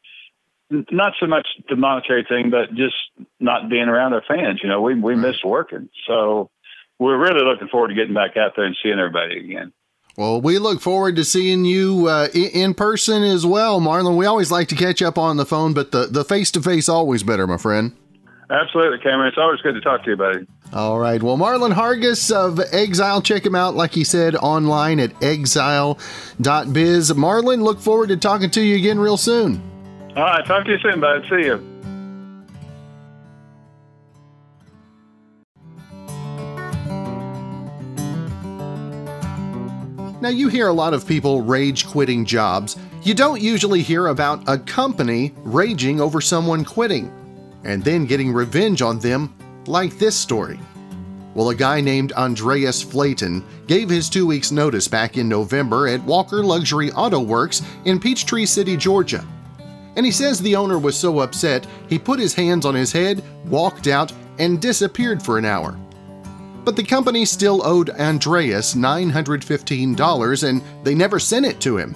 [0.71, 2.97] Not so much the monetary thing, but just
[3.41, 4.61] not being around our fans.
[4.63, 6.51] You know, we we miss working, so
[6.99, 9.73] we're really looking forward to getting back out there and seeing everybody again.
[10.17, 14.17] Well, we look forward to seeing you uh, in person as well, Marlon.
[14.17, 16.89] We always like to catch up on the phone, but the the face to face
[16.89, 17.97] always better, my friend.
[18.49, 19.29] Absolutely, Cameron.
[19.29, 20.47] It's always good to talk to you, buddy.
[20.73, 21.21] All right.
[21.21, 25.99] Well, Marlon Hargis of Exile, check him out, like he said, online at exile.biz.
[27.13, 29.63] Marlon, look forward to talking to you again real soon.
[30.15, 30.45] All right.
[30.47, 31.25] Talk to you soon, bud.
[31.31, 31.74] See you.
[40.25, 42.79] Now, you hear a lot of people rage quitting jobs.
[43.03, 47.13] You don't usually hear about a company raging over someone quitting
[47.63, 49.35] and then getting revenge on them,
[49.67, 50.59] like this story.
[51.35, 56.03] Well, a guy named Andreas Flaten gave his two weeks' notice back in November at
[56.05, 59.27] Walker Luxury Auto Works in Peachtree City, Georgia.
[59.95, 63.23] And he says the owner was so upset he put his hands on his head,
[63.45, 65.79] walked out, and disappeared for an hour.
[66.65, 71.95] But the company still owed Andreas $915 and they never sent it to him.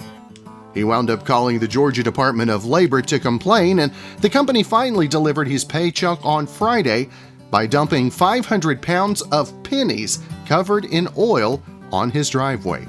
[0.73, 5.07] He wound up calling the Georgia Department of Labor to complain, and the company finally
[5.07, 7.09] delivered his paycheck on Friday
[7.49, 12.87] by dumping 500 pounds of pennies covered in oil on his driveway.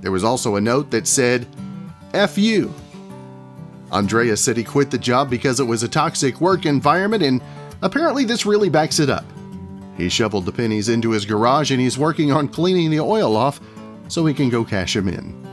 [0.00, 1.46] There was also a note that said,
[2.12, 2.74] F you.
[3.92, 7.40] Andreas said he quit the job because it was a toxic work environment, and
[7.80, 9.24] apparently this really backs it up.
[9.96, 13.60] He shoveled the pennies into his garage and he's working on cleaning the oil off
[14.08, 15.44] so he can go cash them in.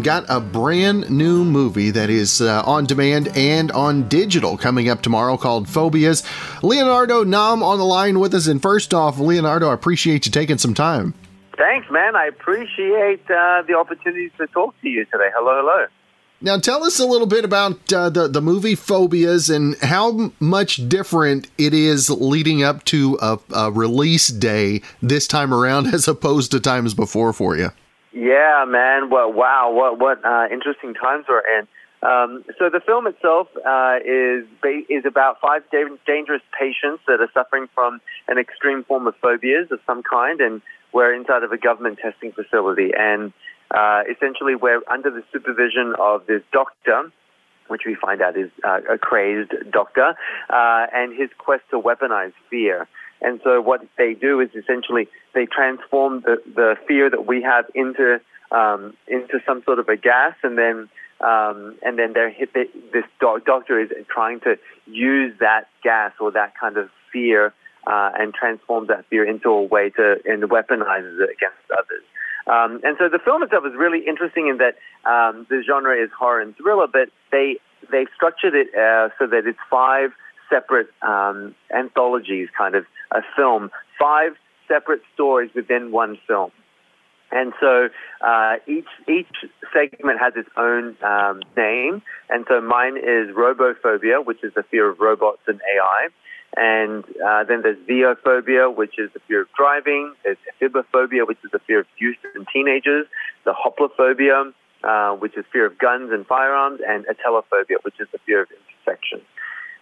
[0.00, 5.02] Got a brand new movie that is uh, on demand and on digital coming up
[5.02, 6.22] tomorrow called Phobias.
[6.62, 8.46] Leonardo Nam on the line with us.
[8.46, 11.14] And first off, Leonardo, I appreciate you taking some time.
[11.56, 12.14] Thanks, man.
[12.14, 15.30] I appreciate uh, the opportunity to talk to you today.
[15.34, 15.86] Hello, hello.
[16.40, 20.88] Now, tell us a little bit about uh, the the movie Phobias and how much
[20.88, 26.52] different it is leading up to a, a, release day this time around as opposed
[26.52, 27.70] to times before for you.
[28.12, 29.10] Yeah, man.
[29.10, 29.72] Well, wow.
[29.72, 31.66] What what uh, interesting times we're in.
[32.00, 37.20] Um, so the film itself uh, is ba- is about five da- dangerous patients that
[37.20, 41.50] are suffering from an extreme form of phobias of some kind, and we're inside of
[41.50, 43.32] a government testing facility and
[43.70, 47.10] uh, essentially, we're under the supervision of this doctor,
[47.68, 50.14] which we find out is uh, a crazed doctor,
[50.48, 52.88] uh, and his quest to weaponize fear.
[53.20, 57.66] And so, what they do is essentially they transform the, the fear that we have
[57.74, 60.88] into um, into some sort of a gas, and then
[61.20, 66.12] um, and then they're hit, they, this do- doctor is trying to use that gas
[66.20, 67.52] or that kind of fear
[67.86, 72.04] uh, and transforms that fear into a way to and weaponizes it against others.
[72.48, 74.76] Um, and so the film itself is really interesting in that
[75.08, 77.56] um, the genre is horror and thriller, but they
[77.92, 80.10] they structured it uh, so that it's five
[80.50, 84.32] separate um, anthologies, kind of a film, five
[84.66, 86.50] separate stories within one film.
[87.30, 87.88] And so
[88.26, 92.02] uh, each each segment has its own um, name.
[92.30, 96.08] And so mine is Robophobia, which is the fear of robots and AI.
[96.56, 100.14] And uh, then there's vehophobia, which is the fear of driving.
[100.24, 103.06] There's ephebiphobia, which is the fear of youth and teenagers.
[103.44, 106.80] The hoplophobia, uh, which is fear of guns and firearms.
[106.86, 108.48] And atelophobia, which is the fear of
[108.78, 109.20] infection.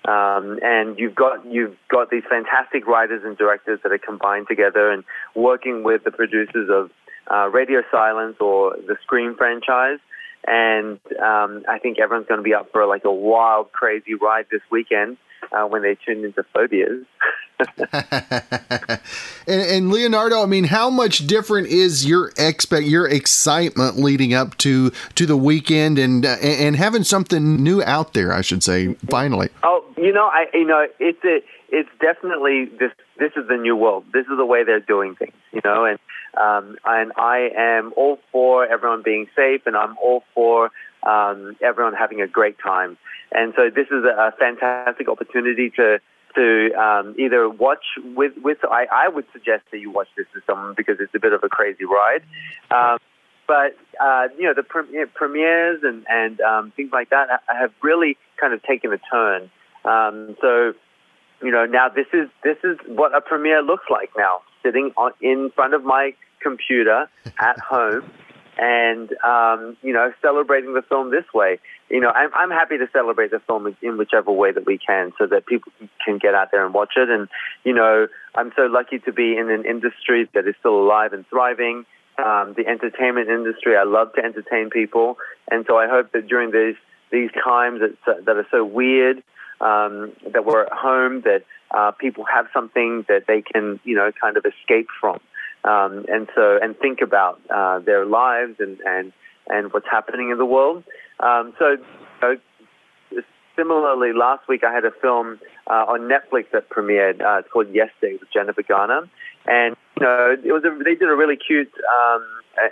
[0.07, 4.91] Um, and you've got you've got these fantastic writers and directors that are combined together
[4.91, 5.03] and
[5.35, 6.91] working with the producers of
[7.29, 9.99] uh, Radio Silence or the Scream franchise.
[10.47, 14.47] And um, I think everyone's going to be up for like a wild, crazy ride
[14.51, 15.17] this weekend
[15.53, 17.05] uh, when they tune into Phobias.
[17.93, 19.01] and,
[19.47, 24.91] and, Leonardo, I mean, how much different is your expect your excitement leading up to
[25.15, 28.33] to the weekend and uh, and having something new out there?
[28.33, 29.49] I should say, finally.
[29.63, 31.39] Oh, you know, I you know, it's a,
[31.71, 32.93] it's definitely this.
[33.19, 34.05] This is the new world.
[34.13, 35.33] This is the way they're doing things.
[35.53, 35.99] You know, and
[36.39, 40.71] um, and I am all for everyone being safe, and I'm all for
[41.07, 42.99] um, everyone having a great time.
[43.33, 45.99] And so this is a, fantastic opportunity to
[46.35, 47.85] to um, either watch
[48.15, 48.59] with with.
[48.65, 51.43] I, I would suggest that you watch this with someone because it's a bit of
[51.43, 52.23] a crazy ride.
[52.71, 52.99] Um,
[53.47, 58.17] but uh, you know the pre- premieres and and um, things like that have really
[58.39, 59.51] kind of taken a turn.
[59.85, 60.75] Um, so
[61.43, 65.13] you know now this is this is what a premiere looks like now, sitting on,
[65.21, 67.09] in front of my computer
[67.41, 68.05] at home
[68.59, 71.59] and um, you know celebrating the film this way.
[71.91, 75.13] You know, I'm, I'm happy to celebrate the film in whichever way that we can,
[75.19, 75.73] so that people
[76.05, 77.09] can get out there and watch it.
[77.11, 77.29] And
[77.65, 81.27] you know, I'm so lucky to be in an industry that is still alive and
[81.29, 81.85] thriving.
[82.19, 85.19] Um, the entertainment industry, I love to entertain people,
[85.51, 86.77] and so I hope that during these
[87.13, 89.23] these times that that are so weird,
[89.61, 94.11] um, that we're at home, that uh, people have something that they can you know
[94.19, 95.21] kind of escape from
[95.67, 99.13] um, and so and think about uh, their lives and, and
[99.49, 100.85] and what's happening in the world.
[101.21, 101.79] Um, so, you
[102.23, 102.37] know,
[103.57, 107.21] similarly, last week I had a film uh, on Netflix that premiered.
[107.21, 109.09] Uh, it's called Yesterday with Jennifer Garner,
[109.47, 111.73] and you know it was a, they did a really cute,
[112.09, 112.25] um,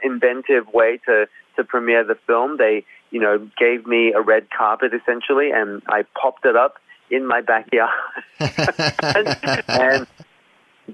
[0.03, 1.27] inventive way to
[1.57, 2.59] to premiere the film.
[2.59, 6.75] They you know gave me a red carpet essentially, and I popped it up
[7.11, 7.91] in my backyard,
[8.41, 9.37] and,
[9.69, 10.07] and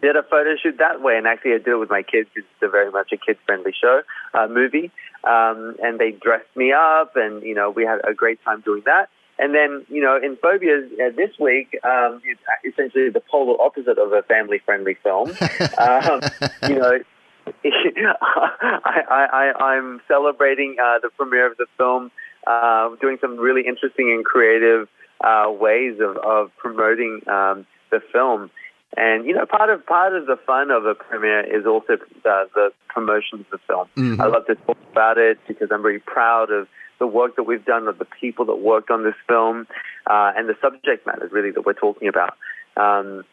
[0.01, 2.48] did a photo shoot that way, and actually I did it with my kids because
[2.51, 4.03] it's a very much a kids-friendly show,
[4.34, 4.90] uh, movie.
[5.24, 8.82] Um, and they dressed me up, and you know we had a great time doing
[8.86, 9.09] that.
[9.38, 13.98] And then you know in Phobias uh, this week, um, it's essentially the polar opposite
[13.98, 15.30] of a family-friendly film.
[15.78, 16.20] um,
[16.68, 16.98] you know.
[17.64, 22.12] I, I, I'm celebrating uh, the premiere of the film,
[22.46, 24.88] uh, doing some really interesting and creative
[25.20, 28.51] uh, ways of, of promoting um, the film.
[28.97, 32.49] And you know, part of part of the fun of a premiere is also the,
[32.55, 33.88] the promotion of the film.
[33.97, 34.20] Mm-hmm.
[34.20, 36.66] I love to talk about it because I'm very proud of
[36.99, 39.66] the work that we've done, of the people that worked on this film,
[40.07, 42.36] uh, and the subject matter really that we're talking about.
[42.76, 43.24] Um,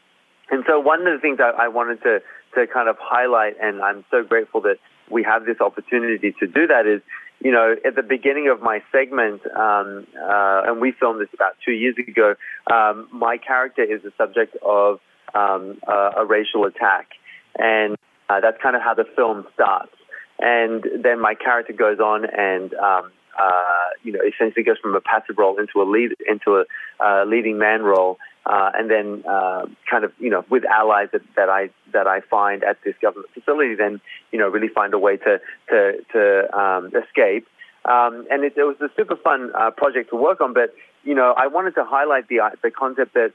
[0.50, 2.20] and so, one of the things I, I wanted to
[2.56, 4.78] to kind of highlight, and I'm so grateful that
[5.10, 7.02] we have this opportunity to do that, is
[7.40, 11.54] you know, at the beginning of my segment, um, uh, and we filmed this about
[11.64, 12.36] two years ago,
[12.72, 15.00] um, my character is the subject of
[15.34, 17.10] um, a, a, racial attack.
[17.58, 17.98] And
[18.30, 19.94] uh, that's kind of how the film starts.
[20.40, 25.02] And then my character goes on and, um, uh, you know, essentially goes from a
[25.02, 26.66] passive role into a lead, into a
[27.04, 28.18] uh, leading man role.
[28.48, 32.22] Uh, and then uh, kind of you know with allies that, that I that I
[32.22, 34.00] find at this government facility, then
[34.32, 37.46] you know really find a way to to to um, escape.
[37.84, 40.54] Um, and it, it, was a super fun uh, project to work on.
[40.54, 40.74] But
[41.04, 43.34] you know I wanted to highlight the the concept that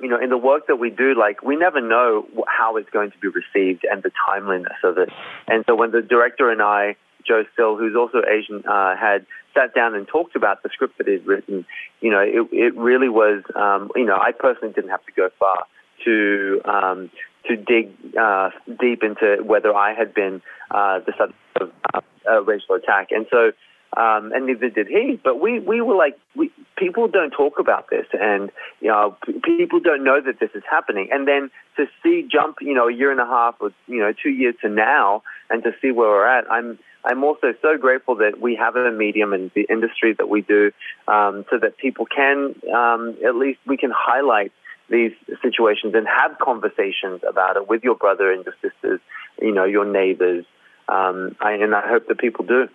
[0.00, 3.10] you know, in the work that we do, like we never know how it's going
[3.10, 5.10] to be received and the timeliness of it.
[5.48, 6.96] And so when the director and I,
[7.26, 11.06] Joe Sill, who's also Asian, uh, had sat down and talked about the script that
[11.06, 11.66] he'd written,
[12.00, 15.28] you know, it, it really was, um, you know, I personally didn't have to go
[15.38, 15.66] far
[16.04, 17.10] to um,
[17.48, 22.42] to dig uh, deep into whether I had been uh, the subject of uh, a
[22.42, 23.08] racial attack.
[23.10, 23.52] And so
[23.96, 25.18] um, and neither did he.
[25.22, 29.40] But we, we were like, we, people don't talk about this, and you know, p-
[29.56, 31.08] people don't know that this is happening.
[31.10, 34.12] And then to see jump, you know, a year and a half or you know,
[34.12, 38.16] two years to now, and to see where we're at, I'm I'm also so grateful
[38.16, 40.70] that we have a medium in the industry that we do,
[41.08, 44.52] um, so that people can um, at least we can highlight
[44.88, 49.00] these situations and have conversations about it with your brother and your sisters,
[49.40, 50.44] you know, your neighbors.
[50.88, 52.68] Um, and I hope that people do.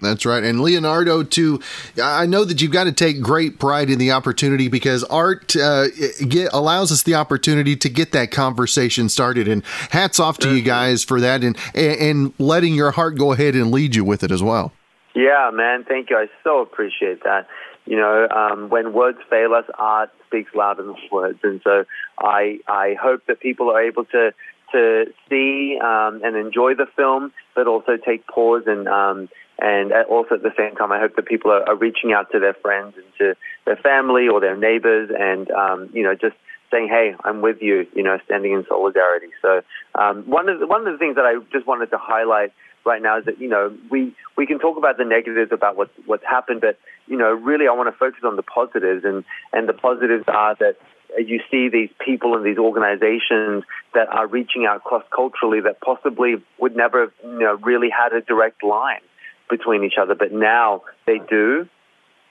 [0.00, 0.44] That's right.
[0.44, 1.60] And Leonardo, too,
[2.02, 5.88] I know that you've got to take great pride in the opportunity because art uh,
[6.28, 9.48] get, allows us the opportunity to get that conversation started.
[9.48, 10.56] And hats off to mm-hmm.
[10.56, 14.22] you guys for that and, and letting your heart go ahead and lead you with
[14.22, 14.72] it as well.
[15.14, 15.84] Yeah, man.
[15.84, 16.16] Thank you.
[16.16, 17.48] I so appreciate that.
[17.86, 21.38] You know, um, when words fail us, art speaks louder than words.
[21.42, 21.84] And so
[22.18, 24.32] I, I hope that people are able to
[24.72, 29.28] to see um, and enjoy the film, but also take pause and um,
[29.58, 32.38] and also at the same time, I hope that people are, are, reaching out to
[32.38, 33.34] their friends and to
[33.64, 36.36] their family or their neighbors, and um, you know just
[36.70, 39.28] saying, "Hey, I'm with you," you know, standing in solidarity.
[39.40, 39.62] So
[39.94, 42.52] um, one of the, one of the things that I just wanted to highlight
[42.84, 45.90] right now is that you know we we can talk about the negatives about what
[46.04, 49.68] what's happened, but you know really I want to focus on the positives, and and
[49.68, 50.76] the positives are that
[51.18, 56.34] you see these people and these organizations that are reaching out cross culturally that possibly
[56.58, 59.00] would never have you know, really had a direct line
[59.48, 61.68] between each other, but now they do.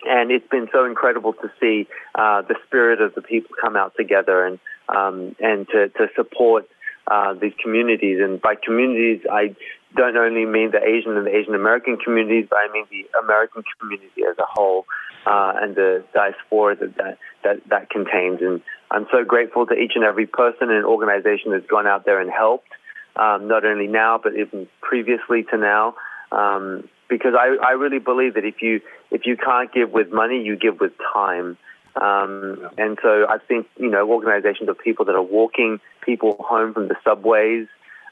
[0.08, 3.94] And it's been so incredible to see uh, the spirit of the people come out
[3.98, 6.70] together and um, and to, to support
[7.08, 8.20] uh, these communities.
[8.22, 9.56] And by communities, I
[9.96, 13.64] don't only mean the Asian and the Asian American communities, but I mean the American
[13.80, 14.86] community as a whole
[15.26, 18.42] uh, and the diaspora that, that, that, that contains.
[18.42, 18.62] And
[18.92, 22.30] I'm so grateful to each and every person and organization that's gone out there and
[22.30, 22.68] helped,
[23.16, 25.96] um, not only now, but even previously to now.
[26.32, 28.82] Um, because I, I really believe that if you
[29.12, 31.58] if you can't give with money, you give with time.
[31.96, 36.74] Um, and so I think you know organizations of people that are walking people home
[36.74, 37.68] from the subways,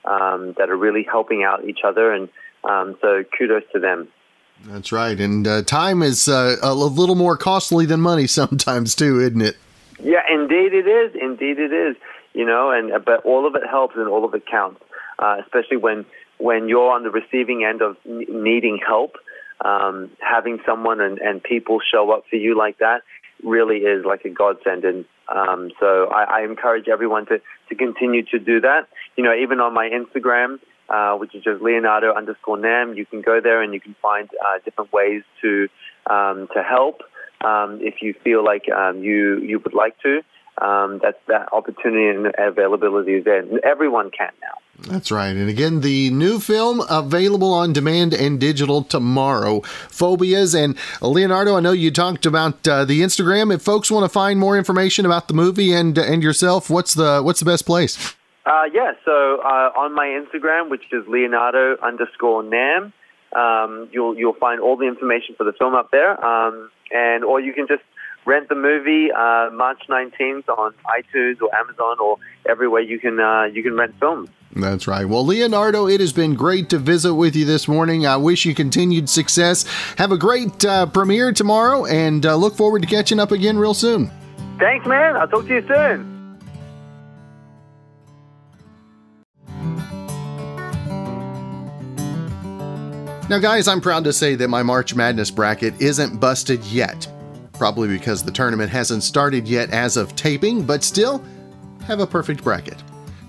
[0.06, 2.30] um, that are really helping out each other, and
[2.64, 4.08] um, so kudos to them.
[4.66, 9.20] That's right, and uh, time is uh, a little more costly than money sometimes too,
[9.20, 9.58] isn't it?
[10.02, 11.16] Yeah, indeed it is.
[11.20, 11.96] Indeed it is.
[12.34, 14.82] You know, and but all of it helps and all of it counts,
[15.20, 16.06] uh, especially when
[16.44, 19.16] when you're on the receiving end of needing help.
[19.64, 23.02] Um, having someone and, and people show up for you like that
[23.44, 24.84] really is like a godsend.
[24.84, 27.40] And um, so I, I encourage everyone to,
[27.70, 28.88] to continue to do that.
[29.16, 33.22] You know, even on my Instagram, uh, which is just Leonardo underscore Nam, you can
[33.22, 35.70] go there and you can find uh, different ways to
[36.10, 37.04] um, to help
[37.46, 40.22] um, if you feel like um, you you would like to.
[40.62, 43.44] Um, that that opportunity and availability is there.
[43.64, 44.63] Everyone can now.
[44.80, 45.30] That's right.
[45.30, 49.62] And again, the new film available on demand and digital tomorrow.
[49.62, 50.56] Phobias.
[50.56, 53.54] And Leonardo, I know you talked about uh, the Instagram.
[53.54, 57.22] If folks want to find more information about the movie and and yourself, what's the
[57.22, 58.16] what's the best place?
[58.46, 58.94] Uh, yeah.
[59.06, 62.94] So uh, on my Instagram, which is Leonardo underscore Nam,
[63.36, 66.24] um, you'll you'll find all the information for the film up there.
[66.26, 67.84] Um, and or you can just
[68.26, 72.18] rent the movie uh, March 19th on iTunes or Amazon or
[72.48, 74.30] everywhere you can uh, you can rent films.
[74.56, 75.06] That's right.
[75.06, 78.06] Well, Leonardo, it has been great to visit with you this morning.
[78.06, 79.66] I wish you continued success.
[79.98, 83.74] Have a great uh, premiere tomorrow, and uh, look forward to catching up again real
[83.74, 84.12] soon.
[84.60, 85.16] Thanks, man.
[85.16, 86.10] I'll talk to you soon.
[93.30, 97.08] Now, guys, I'm proud to say that my March Madness bracket isn't busted yet.
[97.54, 101.24] Probably because the tournament hasn't started yet as of taping, but still,
[101.88, 102.84] have a perfect bracket.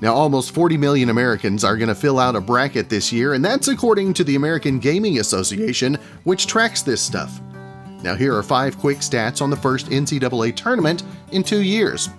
[0.04, 3.42] Now, almost 40 million Americans are going to fill out a bracket this year, and
[3.42, 7.40] that's according to the American Gaming Association, which tracks this stuff.
[8.02, 12.10] Now, here are five quick stats on the first NCAA tournament in two years.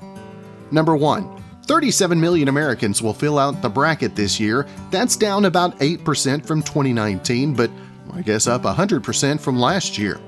[0.71, 1.43] Number 1.
[1.67, 4.65] 37 million Americans will fill out the bracket this year.
[4.89, 7.69] That's down about 8% from 2019, but
[8.13, 10.19] I guess up 100% from last year.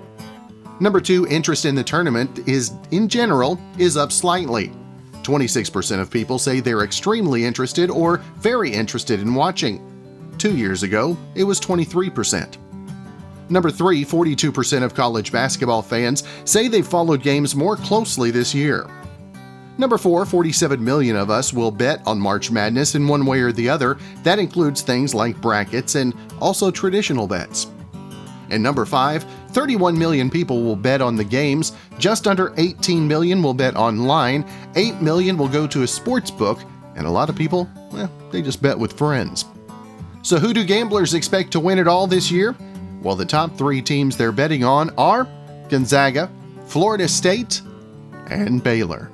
[0.79, 4.71] Number 2, interest in the tournament is in general is up slightly.
[5.27, 9.83] 26% of people say they're extremely interested or very interested in watching.
[10.37, 12.55] Two years ago, it was 23%.
[13.49, 18.89] Number 3, 42% of college basketball fans say they've followed games more closely this year.
[19.77, 23.51] Number 4, 47 million of us will bet on March Madness in one way or
[23.51, 23.97] the other.
[24.23, 27.67] That includes things like brackets and also traditional bets.
[28.49, 33.43] And number 5, 31 million people will bet on the games, just under 18 million
[33.43, 36.59] will bet online, 8 million will go to a sports book,
[36.95, 39.45] and a lot of people, well, they just bet with friends.
[40.21, 42.55] So, who do gamblers expect to win it all this year?
[43.01, 45.27] Well, the top three teams they're betting on are
[45.69, 46.29] Gonzaga,
[46.65, 47.61] Florida State,
[48.29, 49.11] and Baylor.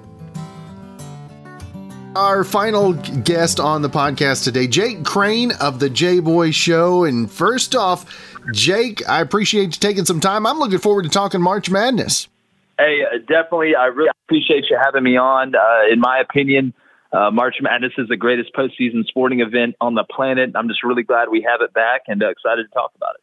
[2.15, 7.05] Our final guest on the podcast today, Jake Crain of the J Boy Show.
[7.05, 10.45] And first off, Jake, I appreciate you taking some time.
[10.45, 12.27] I'm looking forward to talking March Madness.
[12.77, 13.75] Hey, uh, definitely.
[13.75, 15.55] I really appreciate you having me on.
[15.55, 16.73] Uh, in my opinion,
[17.11, 20.51] uh, March Madness is the greatest postseason sporting event on the planet.
[20.55, 23.21] I'm just really glad we have it back and uh, excited to talk about it.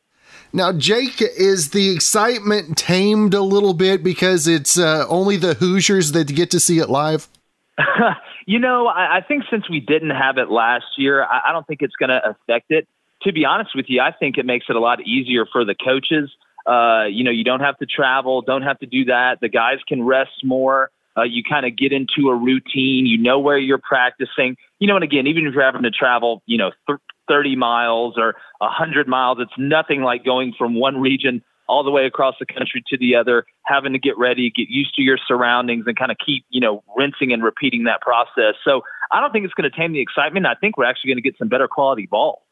[0.52, 6.12] Now, Jake, is the excitement tamed a little bit because it's uh, only the Hoosiers
[6.12, 7.28] that get to see it live?
[8.46, 11.66] you know, I, I, think since we didn't have it last year, I, I don't
[11.66, 12.88] think it's going to affect it
[13.22, 15.74] to be honest with you, I think it makes it a lot easier for the
[15.74, 16.30] coaches.
[16.66, 19.38] Uh, you know, you don't have to travel, don't have to do that.
[19.40, 20.90] The guys can rest more.
[21.16, 23.06] Uh, you kind of get into a routine.
[23.06, 24.56] You know where you're practicing.
[24.78, 28.14] You know, and again, even if you're having to travel, you know, th- 30 miles
[28.16, 32.46] or 100 miles, it's nothing like going from one region all the way across the
[32.46, 36.10] country to the other, having to get ready, get used to your surroundings, and kind
[36.10, 38.54] of keep, you know, rinsing and repeating that process.
[38.64, 40.46] So I don't think it's going to tame the excitement.
[40.46, 42.42] I think we're actually going to get some better quality ball.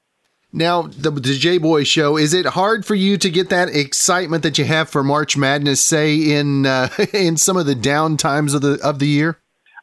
[0.53, 4.43] Now, the, the J Boy show, is it hard for you to get that excitement
[4.45, 8.55] that you have for March Madness, say in uh, in some of the down times
[8.55, 9.39] of the of the year?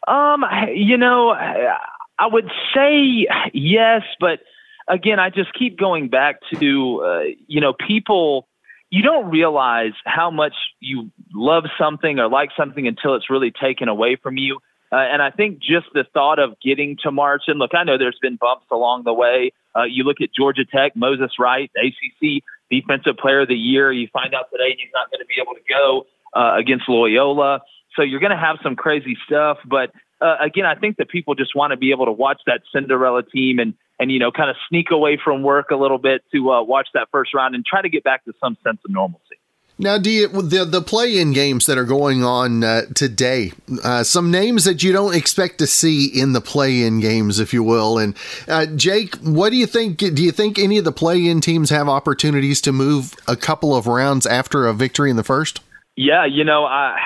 [0.07, 0.43] Um,
[0.73, 4.39] you know, I would say yes, but
[4.87, 8.47] again, I just keep going back to uh, you know, people
[8.89, 13.87] you don't realize how much you love something or like something until it's really taken
[13.87, 14.59] away from you.
[14.91, 17.97] Uh, and I think just the thought of getting to March, and look, I know
[17.97, 19.51] there's been bumps along the way.
[19.75, 23.91] Uh, you look at Georgia Tech, Moses Wright, ACC Defensive Player of the Year.
[23.91, 26.05] You find out today he's not going to be able to go
[26.39, 27.61] uh, against Loyola.
[27.95, 29.57] So you're going to have some crazy stuff.
[29.65, 32.61] But uh, again, I think that people just want to be able to watch that
[32.73, 36.21] Cinderella team and and you know kind of sneak away from work a little bit
[36.33, 38.91] to uh, watch that first round and try to get back to some sense of
[38.91, 39.37] normalcy.
[39.77, 43.51] Now, do you, the the play-in games that are going on uh, today?
[43.83, 47.61] Uh, some names that you don't expect to see in the play-in games, if you
[47.61, 47.97] will.
[47.97, 48.15] And
[48.47, 49.97] uh, Jake, what do you think?
[49.97, 53.85] Do you think any of the play-in teams have opportunities to move a couple of
[53.85, 55.59] rounds after a victory in the first?
[55.97, 56.97] Yeah, you know, I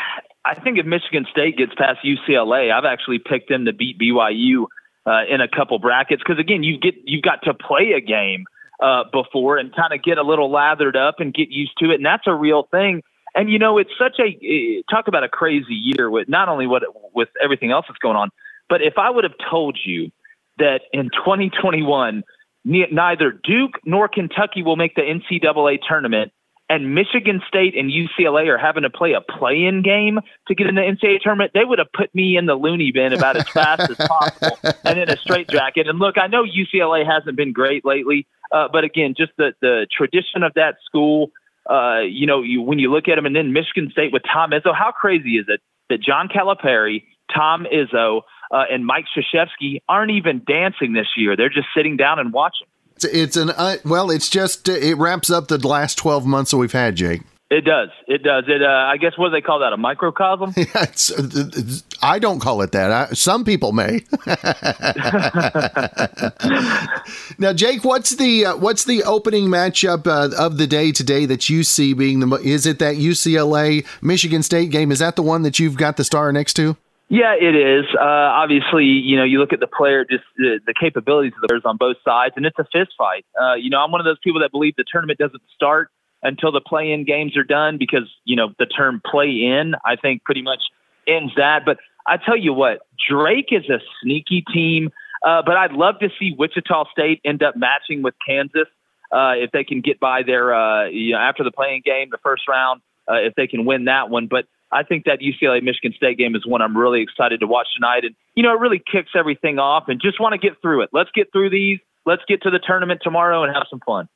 [0.45, 4.65] I think if Michigan State gets past UCLA, I've actually picked them to beat BYU
[5.07, 8.45] uh, in a couple brackets because again, you get you've got to play a game
[8.82, 11.95] uh, before and kind of get a little lathered up and get used to it,
[11.95, 13.01] and that's a real thing.
[13.36, 16.67] And you know, it's such a eh, talk about a crazy year with not only
[16.67, 18.30] what with everything else that's going on,
[18.69, 20.11] but if I would have told you
[20.57, 22.23] that in 2021
[22.65, 26.32] neither Duke nor Kentucky will make the NCAA tournament,
[26.69, 30.75] and Michigan State and UCLA are having to play a play-in game to get in
[30.75, 33.89] the NCAA tournament, they would have put me in the loony bin about as fast
[33.89, 35.88] as possible and in a straitjacket.
[35.88, 39.88] And look, I know UCLA hasn't been great lately, uh, but again, just the the
[39.95, 41.32] tradition of that school.
[41.70, 44.52] Uh, you know, you, when you look at them, and then Michigan State with Tom
[44.52, 47.04] Izzo, how crazy is it that John Calipari,
[47.36, 48.22] Tom Izzo,
[48.52, 51.36] uh, and Mike Krzyzewski aren't even dancing this year?
[51.36, 52.66] They're just sitting down and watching.
[53.04, 56.72] It's, an uh, well, it's just it wraps up the last twelve months that we've
[56.72, 57.22] had, Jake.
[57.52, 57.89] It does.
[58.08, 58.43] It does.
[58.47, 58.62] It.
[58.62, 59.74] Uh, I guess what do they call that?
[59.74, 60.54] A microcosm?
[60.60, 62.91] Yeah, it's, it's, I don't call it that.
[62.91, 64.02] I, some people may.
[67.39, 71.50] now, Jake, what's the uh, what's the opening matchup uh, of the day today that
[71.50, 72.28] you see being the?
[72.38, 74.91] Is it that UCLA Michigan State game?
[74.91, 76.78] Is that the one that you've got the star next to?
[77.08, 77.86] Yeah, it is.
[78.00, 81.47] Uh, obviously, you know, you look at the player, just the, the capabilities of the
[81.47, 83.26] players on both sides, and it's a fist fight.
[83.41, 85.89] Uh, you know, I'm one of those people that believe the tournament doesn't start
[86.22, 90.41] until the play-in games are done because you know the term play-in, I think, pretty
[90.41, 90.63] much
[91.07, 91.65] ends that.
[91.65, 94.89] But I tell you what, Drake is a sneaky team,
[95.26, 98.67] uh, but I'd love to see Wichita State end up matching with Kansas
[99.11, 102.20] uh, if they can get by their, uh, you know, after the playing game, the
[102.24, 104.28] first round, uh, if they can win that one.
[104.28, 107.67] But I think that UCLA Michigan State game is one I'm really excited to watch
[107.76, 108.05] tonight.
[108.05, 110.89] And, you know, it really kicks everything off and just want to get through it.
[110.93, 111.80] Let's get through these.
[112.05, 114.07] Let's get to the tournament tomorrow and have some fun.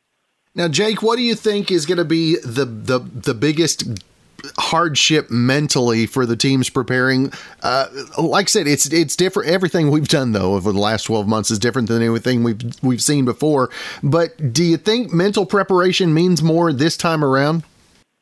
[0.56, 3.84] Now, Jake, what do you think is going to be the, the, the biggest
[4.58, 7.32] hardship mentally for the teams preparing.
[7.62, 7.88] Uh,
[8.18, 9.50] like I said, it's it's different.
[9.50, 13.02] Everything we've done though over the last twelve months is different than anything we've we've
[13.02, 13.70] seen before.
[14.02, 17.64] But do you think mental preparation means more this time around?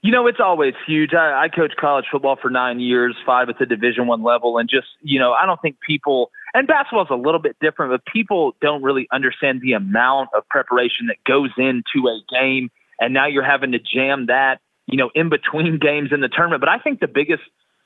[0.03, 1.13] You know, it's always huge.
[1.13, 4.69] I, I coached college football for nine years, five at the Division One level, and
[4.69, 8.11] just you know, I don't think people and basketball is a little bit different, but
[8.11, 12.69] people don't really understand the amount of preparation that goes into a game.
[12.99, 16.61] And now you're having to jam that, you know, in between games in the tournament.
[16.61, 17.43] But I think the biggest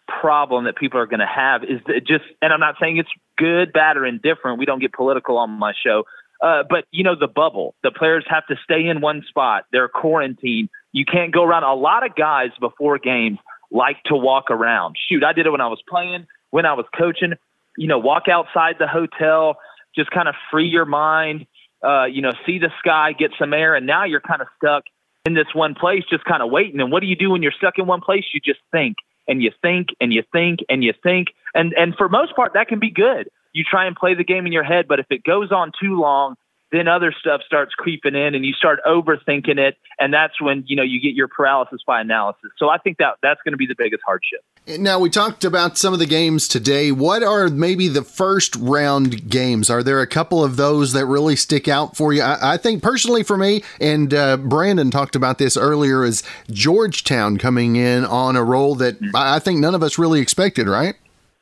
[0.07, 3.73] problem that people are going to have is just, and I'm not saying it's good,
[3.73, 4.59] bad, or indifferent.
[4.59, 6.03] We don't get political on my show.
[6.41, 7.75] Uh, but you know the bubble.
[7.81, 9.65] The players have to stay in one spot.
[9.71, 10.69] They're quarantined.
[10.91, 11.63] You can't go around.
[11.63, 13.39] A lot of guys before games
[13.71, 14.95] like to walk around.
[15.09, 17.33] Shoot, I did it when I was playing, when I was coaching.
[17.77, 19.57] You know, walk outside the hotel,
[19.95, 21.45] just kind of free your mind.
[21.83, 24.83] Uh, you know, see the sky, get some air, and now you're kind of stuck
[25.25, 26.79] in this one place, just kind of waiting.
[26.79, 28.23] And what do you do when you're stuck in one place?
[28.33, 28.97] You just think
[29.27, 32.67] and you think and you think and you think, and and for most part, that
[32.67, 35.23] can be good you try and play the game in your head, but if it
[35.23, 36.35] goes on too long,
[36.71, 40.75] then other stuff starts creeping in and you start overthinking it and that's when you
[40.75, 43.67] know you get your paralysis by analysis so i think that that's going to be
[43.67, 47.87] the biggest hardship now we talked about some of the games today what are maybe
[47.87, 52.13] the first round games are there a couple of those that really stick out for
[52.13, 56.23] you i, I think personally for me and uh, brandon talked about this earlier is
[56.49, 60.95] georgetown coming in on a role that i think none of us really expected right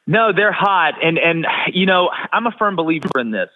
[0.06, 3.50] No, they're hot, and and you know I'm a firm believer in this.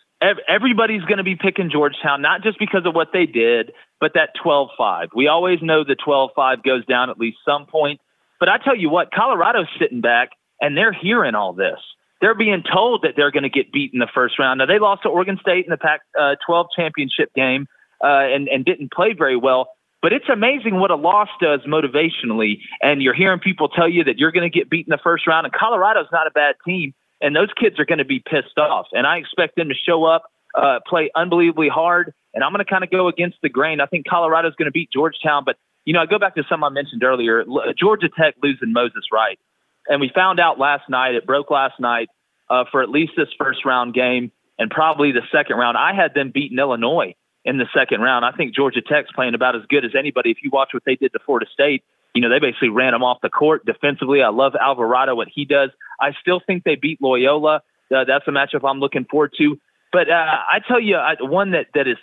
[0.48, 4.30] Everybody's going to be picking Georgetown, not just because of what they did, but that
[4.44, 5.10] 12-5.
[5.16, 8.00] We always know the 12-5 goes down at least some point.
[8.40, 10.30] But I tell you what, Colorado's sitting back
[10.62, 11.80] and they're hearing all this.
[12.22, 14.58] They're being told that they're going to get beat in the first round.
[14.60, 17.68] Now they lost to Oregon State in the Pac-12 uh, championship game
[18.04, 19.68] uh, and and didn't play very well.
[20.02, 22.60] But it's amazing what a loss does motivationally.
[22.82, 25.26] And you're hearing people tell you that you're going to get beat in the first
[25.28, 25.46] round.
[25.46, 26.94] And Colorado's not a bad team.
[27.20, 28.88] And those kids are going to be pissed off.
[28.94, 30.26] And I expect them to show up,
[30.56, 32.14] uh, play unbelievably hard.
[32.36, 33.82] And I'm going to kind of go against the grain.
[33.82, 35.44] I think Colorado's going to beat Georgetown.
[35.44, 35.58] But,
[35.88, 37.46] you know, I go back to something I mentioned earlier
[37.80, 39.40] Georgia Tech losing Moses Wright.
[39.88, 42.10] And we found out last night, it broke last night
[42.50, 45.78] uh, for at least this first round game and probably the second round.
[45.78, 47.16] I had them beating Illinois
[47.46, 48.26] in the second round.
[48.26, 50.30] I think Georgia Tech's playing about as good as anybody.
[50.30, 53.02] If you watch what they did to Florida State, you know, they basically ran them
[53.02, 54.22] off the court defensively.
[54.22, 55.70] I love Alvarado, what he does.
[56.02, 57.62] I still think they beat Loyola.
[57.96, 59.58] Uh, that's a matchup I'm looking forward to.
[59.94, 61.96] But uh, I tell you, I, one that, that is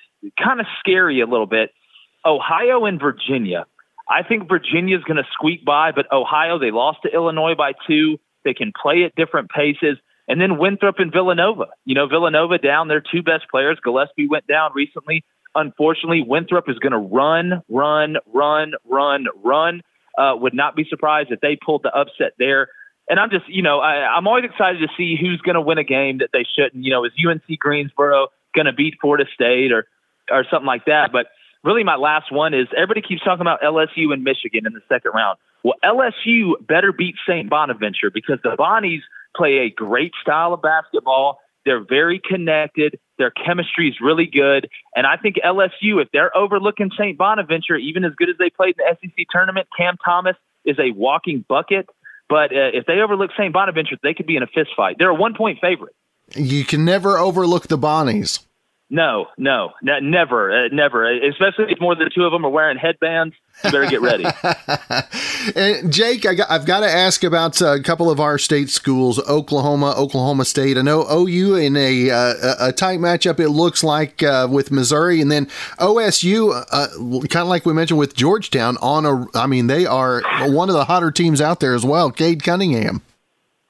[0.43, 1.71] kind of scary a little bit
[2.25, 3.67] Ohio and Virginia.
[4.09, 8.19] I think Virginia's going to squeak by, but Ohio, they lost to Illinois by two.
[8.45, 9.97] They can play at different paces.
[10.29, 11.67] And then Winthrop and Villanova.
[11.85, 13.79] You know, Villanova down their two best players.
[13.83, 15.25] Gillespie went down recently
[15.55, 19.83] unfortunately, Winthrop is going to run, run, run, run, run.
[20.17, 22.69] Uh, would not be surprised if they pulled the upset there.
[23.09, 25.77] And I'm just, you know, I, I'm always excited to see who's going to win
[25.77, 26.85] a game that they shouldn't.
[26.85, 29.87] You know, is UNC Greensboro going to beat Florida State or
[30.31, 31.11] or something like that?
[31.13, 31.27] But
[31.65, 35.13] really, my last one is everybody keeps talking about LSU and Michigan in the second
[35.15, 35.39] round.
[35.65, 37.49] Well, LSU better beat St.
[37.49, 39.01] Bonaventure because the Bonnies
[39.35, 41.41] play a great style of basketball.
[41.65, 42.99] They're very connected.
[43.17, 44.69] Their chemistry is really good.
[44.95, 47.17] And I think LSU, if they're overlooking St.
[47.17, 50.37] Bonaventure, even as good as they played in the SEC tournament, Cam Thomas
[50.67, 51.89] is a walking bucket.
[52.29, 53.53] But uh, if they overlook St.
[53.53, 54.97] Bonaventure, they could be in a fist fight.
[54.99, 55.95] They're a one point favorite.
[56.35, 58.45] You can never overlook the Bonnies.
[58.95, 61.13] No, no, never, uh, never.
[61.29, 63.35] Especially if more than two of them are wearing headbands.
[63.65, 64.25] You better get ready.
[65.57, 69.19] and Jake, I have got to ask about uh, a couple of our state schools:
[69.29, 70.79] Oklahoma, Oklahoma State.
[70.79, 73.41] I know OU in a uh, a tight matchup.
[73.41, 75.47] It looks like uh, with Missouri, and then
[75.81, 76.87] OSU, uh,
[77.27, 78.77] kind of like we mentioned with Georgetown.
[78.77, 80.23] On a, I mean, they are
[80.53, 82.13] one of the hotter teams out there as well.
[82.13, 83.03] Cade Cunningham.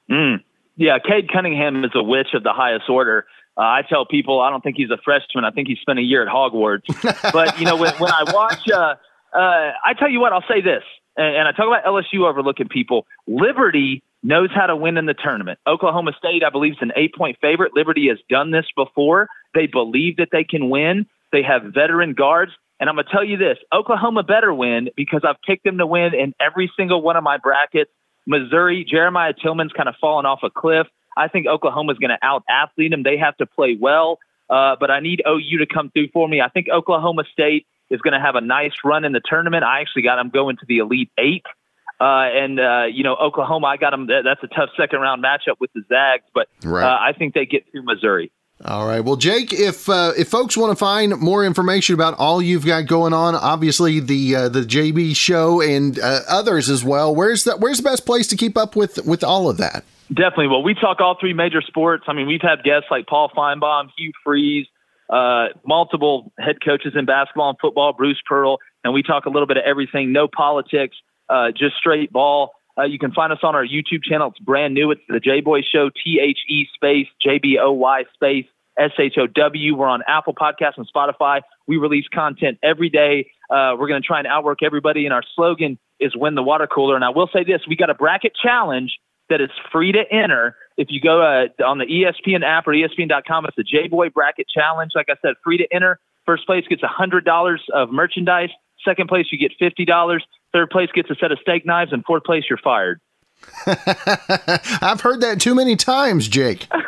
[0.07, 0.43] Mm.
[0.75, 3.25] Yeah, Cade Cunningham is a witch of the highest order.
[3.57, 5.45] Uh, I tell people I don't think he's a freshman.
[5.45, 6.83] I think he spent a year at Hogwarts.
[7.33, 8.95] but you know, when, when I watch, uh,
[9.33, 10.83] uh, I tell you what, I'll say this,
[11.17, 13.05] and, and I talk about LSU overlooking people.
[13.27, 15.59] Liberty knows how to win in the tournament.
[15.67, 17.73] Oklahoma State, I believe, is an eight-point favorite.
[17.75, 19.27] Liberty has done this before.
[19.53, 21.05] They believe that they can win.
[21.31, 22.51] They have veteran guards.
[22.79, 25.87] And I'm going to tell you this Oklahoma better win because I've picked them to
[25.87, 27.91] win in every single one of my brackets.
[28.27, 30.87] Missouri, Jeremiah Tilmon's kind of fallen off a cliff.
[31.17, 33.03] I think Oklahoma's going to out athlete them.
[33.03, 36.41] They have to play well, uh, but I need OU to come through for me.
[36.41, 39.63] I think Oklahoma State is going to have a nice run in the tournament.
[39.63, 41.45] I actually got them going to the Elite Eight.
[41.99, 44.07] Uh, and uh, you know Oklahoma, I got them.
[44.07, 46.83] That's a tough second round matchup with the Zags, but right.
[46.83, 48.33] uh, I think they get through Missouri.
[48.63, 49.01] All right.
[49.01, 52.87] Well, Jake, if uh, if folks want to find more information about all you've got
[52.87, 57.59] going on, obviously the uh, the JB show and uh, others as well, where's that?
[57.59, 59.83] Where's the best place to keep up with with all of that?
[60.07, 60.47] Definitely.
[60.47, 62.03] Well, we talk all three major sports.
[62.07, 64.67] I mean, we've had guests like Paul Finebaum, Hugh Freeze,
[65.09, 69.47] uh, multiple head coaches in basketball and football, Bruce Pearl, and we talk a little
[69.47, 70.11] bit of everything.
[70.11, 70.95] No politics,
[71.29, 72.51] uh, just straight ball.
[72.77, 74.29] Uh, you can find us on our YouTube channel.
[74.29, 74.91] It's brand new.
[74.91, 78.45] It's the J Boy Show, T H E space J B O Y space
[78.77, 79.75] S H O W.
[79.75, 81.41] We're on Apple Podcasts and Spotify.
[81.67, 83.31] We release content every day.
[83.49, 86.67] Uh, we're going to try and outwork everybody, and our slogan is "Win the Water
[86.67, 88.97] Cooler." And I will say this: we got a bracket challenge
[89.29, 90.55] that is free to enter.
[90.77, 94.47] If you go uh, on the ESPN app or ESPN.com, it's the J Boy Bracket
[94.47, 94.91] Challenge.
[94.95, 95.99] Like I said, free to enter.
[96.25, 98.49] First place gets $100 of merchandise.
[98.83, 100.19] Second place, you get $50.
[100.53, 101.93] Third place gets a set of steak knives.
[101.93, 102.99] And fourth place, you're fired.
[103.67, 106.67] I've heard that too many times, Jake.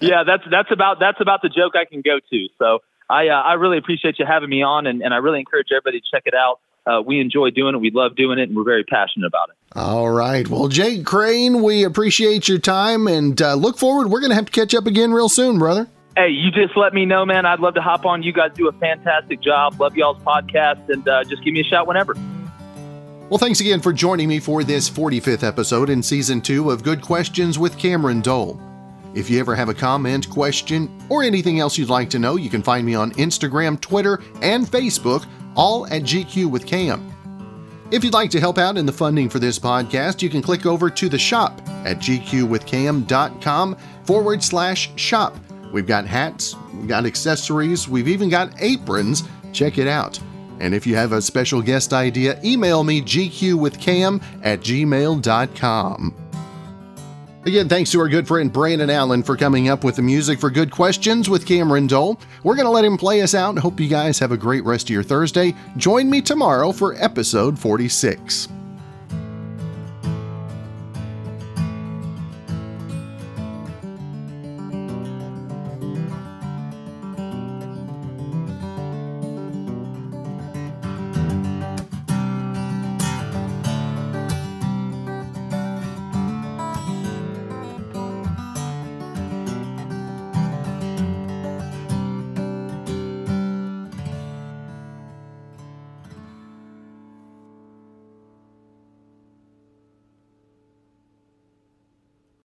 [0.00, 2.48] yeah, that's that's about that's about the joke I can go to.
[2.58, 5.68] So I uh, I really appreciate you having me on, and, and I really encourage
[5.70, 7.78] everybody to check it out uh, we enjoy doing it.
[7.78, 9.56] We love doing it, and we're very passionate about it.
[9.74, 10.46] All right.
[10.48, 14.08] Well, Jake Crain, we appreciate your time and uh, look forward.
[14.08, 15.88] We're going to have to catch up again real soon, brother.
[16.16, 17.46] Hey, you just let me know, man.
[17.46, 18.22] I'd love to hop on.
[18.22, 19.80] You guys do a fantastic job.
[19.80, 22.14] Love y'all's podcast, and uh, just give me a shout whenever.
[23.30, 27.00] Well, thanks again for joining me for this 45th episode in season two of Good
[27.00, 28.60] Questions with Cameron Dole.
[29.14, 32.50] If you ever have a comment, question, or anything else you'd like to know, you
[32.50, 37.08] can find me on Instagram, Twitter, and Facebook all at GQ with Cam.
[37.90, 40.64] If you'd like to help out in the funding for this podcast, you can click
[40.64, 45.36] over to the shop at gqwithcam.com forward slash shop.
[45.72, 49.24] We've got hats, we've got accessories, we've even got aprons.
[49.52, 50.18] Check it out.
[50.60, 56.21] And if you have a special guest idea, email me gqwithcam at gmail.com.
[57.44, 60.48] Again, thanks to our good friend Brandon Allen for coming up with the music for
[60.48, 62.20] Good Questions with Cameron Dole.
[62.44, 63.58] We're going to let him play us out.
[63.58, 65.52] Hope you guys have a great rest of your Thursday.
[65.76, 68.48] Join me tomorrow for episode 46.